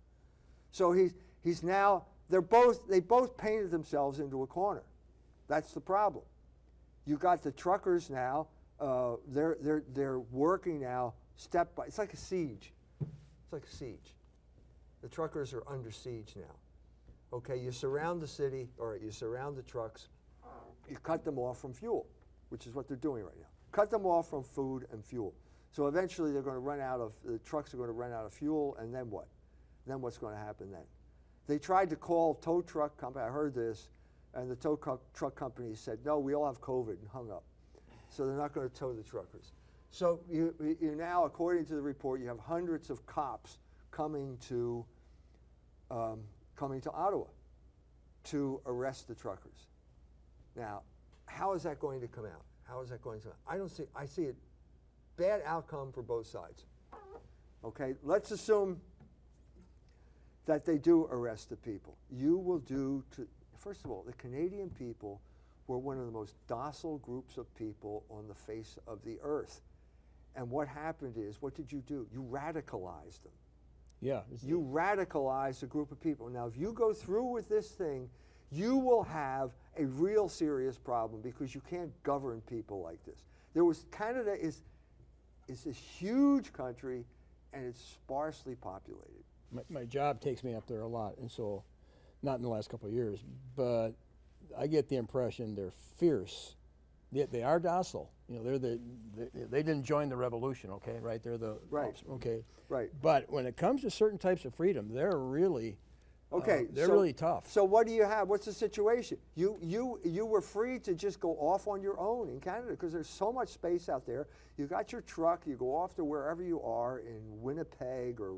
[0.72, 1.14] So he's,
[1.44, 4.84] he's now they're both, they both painted themselves into a corner.
[5.48, 6.24] That's the problem.
[7.06, 8.48] You got the truckers now,
[8.80, 12.74] uh, they're, they're, they're working now step by, it's like a siege.
[13.02, 14.14] It's like a siege.
[15.02, 16.56] The truckers are under siege now.
[17.32, 20.08] Okay, you surround the city, or you surround the trucks,
[20.90, 22.08] you cut them off from fuel,
[22.50, 23.48] which is what they're doing right now.
[23.72, 25.34] Cut them off from food and fuel.
[25.72, 28.26] So eventually they're going to run out of, the trucks are going to run out
[28.26, 29.28] of fuel, and then what?
[29.86, 30.84] Then what's going to happen then?
[31.48, 33.26] They tried to call tow truck company.
[33.26, 33.90] I heard this,
[34.34, 34.78] and the tow
[35.14, 37.44] truck company said, "No, we all have COVID," and hung up.
[38.10, 39.54] So they're not going to tow the truckers.
[39.90, 43.60] So you, you now, according to the report, you have hundreds of cops
[43.92, 44.86] coming to
[45.90, 46.20] um,
[46.58, 47.26] coming to Ottawa
[48.26, 49.68] to arrest the truckers.
[50.58, 50.82] Now,
[51.28, 52.44] how is that going to come out?
[52.64, 53.28] How is that going to?
[53.28, 53.54] Come out?
[53.54, 53.84] I don't see.
[53.96, 54.36] I see it
[55.16, 56.66] bad outcome for both sides.
[57.64, 58.82] Okay, let's assume
[60.46, 61.98] that they do arrest the people.
[62.10, 63.28] You will do to,
[63.58, 65.22] first of all, the Canadian people
[65.68, 69.62] were one of the most docile groups of people on the face of the earth.
[70.36, 72.08] And what happened is, what did you do?
[72.14, 73.34] You radicalized them.
[74.00, 74.22] Yeah.
[74.44, 76.30] You radicalized a group of people.
[76.30, 78.08] Now, if you go through with this thing,
[78.52, 83.26] you will have a real serious problem because you can't govern people like this.
[83.54, 84.64] There was Canada is
[85.48, 87.06] is a huge country
[87.54, 91.64] and it's sparsely populated my, my job takes me up there a lot, and so
[92.24, 93.24] not in the last couple of years,
[93.56, 93.92] but
[94.58, 96.56] I get the impression they're fierce.
[97.12, 98.12] They, they are docile.
[98.28, 98.80] You know, they're the
[99.16, 100.72] they, they, didn't join the revolution.
[100.72, 101.24] Okay, right?
[101.24, 101.96] They're the right.
[102.12, 102.90] Okay, right.
[103.02, 105.78] But when it comes to certain types of freedom, they're really
[106.34, 107.50] Okay, uh, they're so, really tough.
[107.50, 108.28] So what do you have?
[108.28, 109.18] What's the situation?
[109.36, 112.92] You you you were free to just go off on your own in Canada because
[112.92, 114.28] there's so much space out there.
[114.58, 115.44] You got your truck.
[115.46, 118.38] You go off to wherever you are in Winnipeg or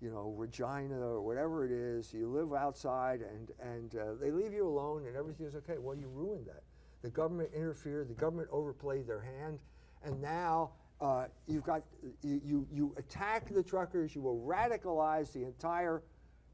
[0.00, 4.52] you know, Regina or whatever it is, you live outside and, and uh, they leave
[4.52, 5.76] you alone and everything is okay.
[5.78, 6.62] Well, you ruined that.
[7.02, 9.58] The government interfered, the government overplayed their hand,
[10.04, 10.70] and now
[11.00, 11.82] uh, you've got,
[12.22, 16.02] you, you, you attack the truckers, you will radicalize the entire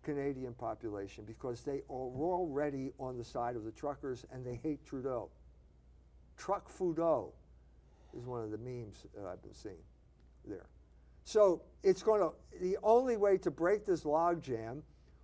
[0.07, 4.87] Canadian population because they are already on the side of the truckers and they hate
[4.87, 5.29] Trudeau.
[6.37, 7.33] Truck Fudo
[8.17, 9.83] is one of the memes that I've been seeing
[10.47, 10.69] there.
[11.25, 12.31] So it's going to,
[12.61, 14.83] the only way to break this logjam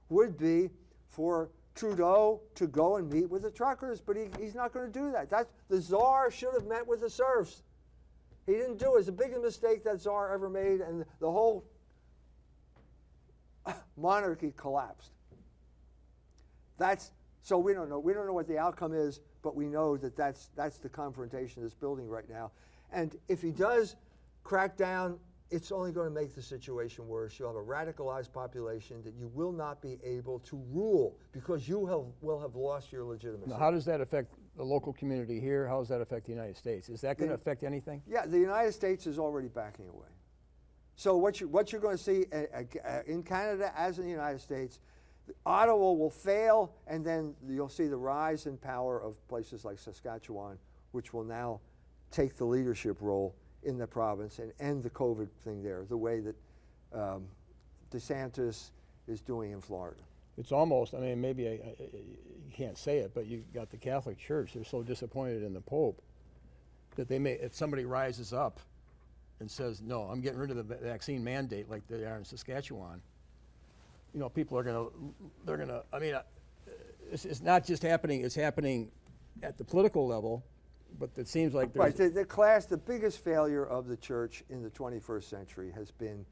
[0.08, 0.68] would be
[1.08, 4.98] for Trudeau to go and meet with the truckers, but he, he's not going to
[4.98, 5.30] do that.
[5.30, 7.62] That's, the czar should have met with the serfs.
[8.46, 8.98] He didn't do it.
[8.98, 11.64] It's the biggest mistake that czar ever made, and the whole
[13.96, 15.10] monarchy collapsed.
[16.78, 17.98] That's so we don't know.
[17.98, 21.62] We don't know what the outcome is, but we know that that's that's the confrontation
[21.62, 22.50] that's building right now.
[22.92, 23.96] And if he does
[24.44, 25.18] crack down
[25.52, 27.38] it's only going to make the situation worse.
[27.38, 31.84] You'll have a radicalized population that you will not be able to rule because you
[31.86, 33.50] have, will have lost your legitimacy.
[33.50, 35.68] Now, how does that affect the local community here?
[35.68, 36.88] How does that affect the United States?
[36.88, 38.02] Is that going to affect anything?
[38.08, 40.08] Yeah, the United States is already backing away.
[41.02, 44.10] So what, you, what you're going to see uh, uh, in Canada as in the
[44.10, 44.78] United States,
[45.44, 50.58] Ottawa will fail, and then you'll see the rise in power of places like Saskatchewan,
[50.92, 51.58] which will now
[52.12, 53.34] take the leadership role
[53.64, 56.36] in the province and end the COVID thing there, the way that
[56.94, 57.24] um,
[57.90, 58.70] DeSantis
[59.08, 60.02] is doing in Florida.
[60.38, 63.76] It's almost, I mean, maybe I, I, you can't say it, but you've got the
[63.76, 66.00] Catholic Church, they're so disappointed in the Pope
[66.94, 68.60] that they may, if somebody rises up
[69.42, 73.02] and says, no, I'm getting rid of the vaccine mandate like they are in Saskatchewan,
[74.14, 74.86] you know, people are gonna,
[75.44, 76.22] they're gonna, I mean, uh,
[77.10, 78.90] it's, it's not just happening, it's happening
[79.42, 80.44] at the political level,
[80.98, 84.62] but it seems like Right, the, the class, the biggest failure of the church in
[84.62, 86.24] the 21st century has been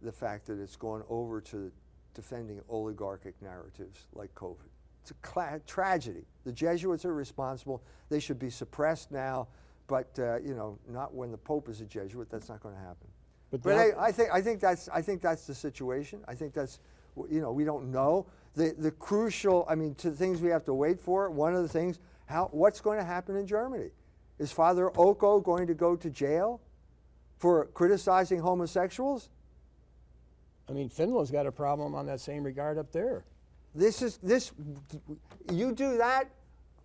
[0.00, 1.70] the fact that it's gone over to
[2.14, 4.70] defending oligarchic narratives like COVID.
[5.02, 6.24] It's a cla- tragedy.
[6.44, 7.82] The Jesuits are responsible.
[8.08, 9.48] They should be suppressed now,
[9.86, 12.28] but uh, you know, not when the Pope is a Jesuit.
[12.30, 13.08] That's not going to happen.
[13.50, 16.22] But But, I, I think I think that's I think that's the situation.
[16.26, 16.80] I think that's
[17.30, 19.66] you know we don't know the the crucial.
[19.68, 21.30] I mean, to the things we have to wait for.
[21.30, 23.90] One of the things how what's going to happen in Germany
[24.38, 26.60] is Father Oko going to go to jail
[27.38, 29.30] for criticizing homosexuals?
[30.68, 33.24] I mean, Finland's got a problem on that same regard up there.
[33.74, 34.52] This is this.
[35.52, 36.30] You do that,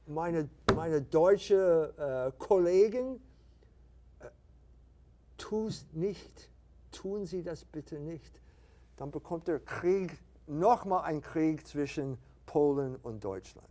[0.07, 3.19] meine meine deutsche uh, Kollegen.
[4.19, 4.27] Uh,
[5.37, 6.49] tu's nicht,
[6.91, 8.41] tun Sie das bitte nicht.
[8.97, 13.67] Dann bekommt der Krieg nochmal ein Krieg zwischen Polen und Deutschland.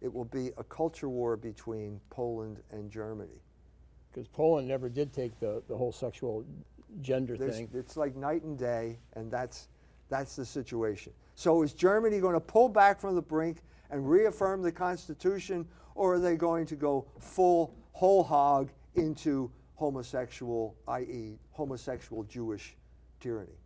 [0.00, 3.40] It will be a culture war between Poland and Germany.
[4.10, 6.44] Because Poland never did take the, the whole sexual
[7.00, 7.68] gender There's- thing.
[7.72, 9.68] It's like night and day, and that's,
[10.08, 11.12] that's the situation.
[11.34, 13.62] So is Germany going to pull back from the brink
[13.94, 15.64] and reaffirm the Constitution,
[15.94, 22.74] or are they going to go full, whole hog into homosexual, i.e., homosexual Jewish
[23.20, 23.56] tyranny?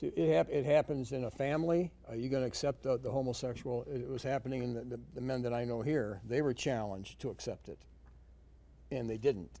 [0.00, 1.92] See, it, hap- it happens in a family.
[2.08, 3.84] Are you going to accept the, the homosexual?
[3.84, 6.20] It was happening in the, the, the men that I know here.
[6.28, 7.78] They were challenged to accept it,
[8.90, 9.60] and they didn't.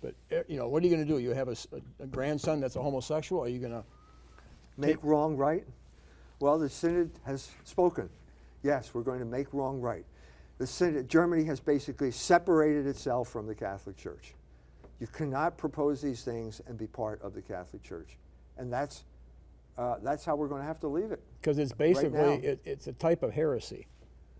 [0.00, 1.18] But eh, you know, what are you going to do?
[1.18, 3.42] You have a grandson that's a homosexual.
[3.42, 3.82] Are you going to?
[4.76, 5.66] Make wrong right?
[6.38, 8.10] Well, the Synod has spoken.
[8.66, 10.04] Yes, we're going to make wrong right.
[10.58, 14.34] The Synod, Germany has basically separated itself from the Catholic Church.
[14.98, 18.18] You cannot propose these things and be part of the Catholic Church,
[18.58, 19.04] and that's
[19.78, 21.22] uh, that's how we're going to have to leave it.
[21.40, 22.40] Because it's basically now.
[22.42, 23.86] it, it's a type of heresy.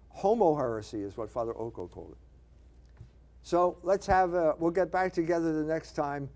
[0.09, 3.05] Homo heresy is what Father Oko called it.
[3.45, 4.35] So let's have.
[4.35, 6.29] A, we'll get back together the next time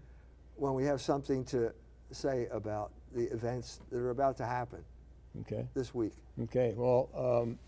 [0.55, 1.73] when we have something to
[2.13, 4.85] say about the events that are about to happen
[5.41, 5.67] Okay.
[5.75, 6.13] this week.
[6.43, 6.75] Okay.
[6.77, 7.59] Well, um,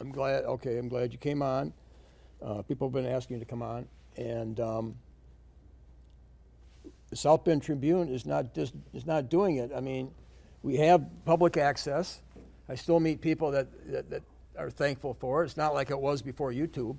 [0.00, 0.44] I'm glad.
[0.44, 1.72] Okay, I'm glad you came on.
[2.42, 3.86] Uh, people have been asking you to come on,
[4.16, 4.94] and um,
[7.10, 9.70] the South Bend Tribune is not just is not doing it.
[9.76, 10.10] I mean,
[10.62, 12.20] we have public access.
[12.68, 14.22] I still meet people that, that, that
[14.56, 15.46] are thankful for it.
[15.46, 16.98] It's not like it was before YouTube.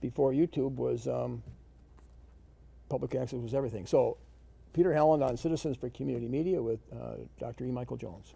[0.00, 1.42] Before YouTube was um,
[2.88, 3.86] public access was everything.
[3.86, 4.18] So,
[4.72, 7.64] Peter Helen on Citizens for Community Media with uh, Dr.
[7.64, 7.70] E.
[7.70, 8.34] Michael Jones.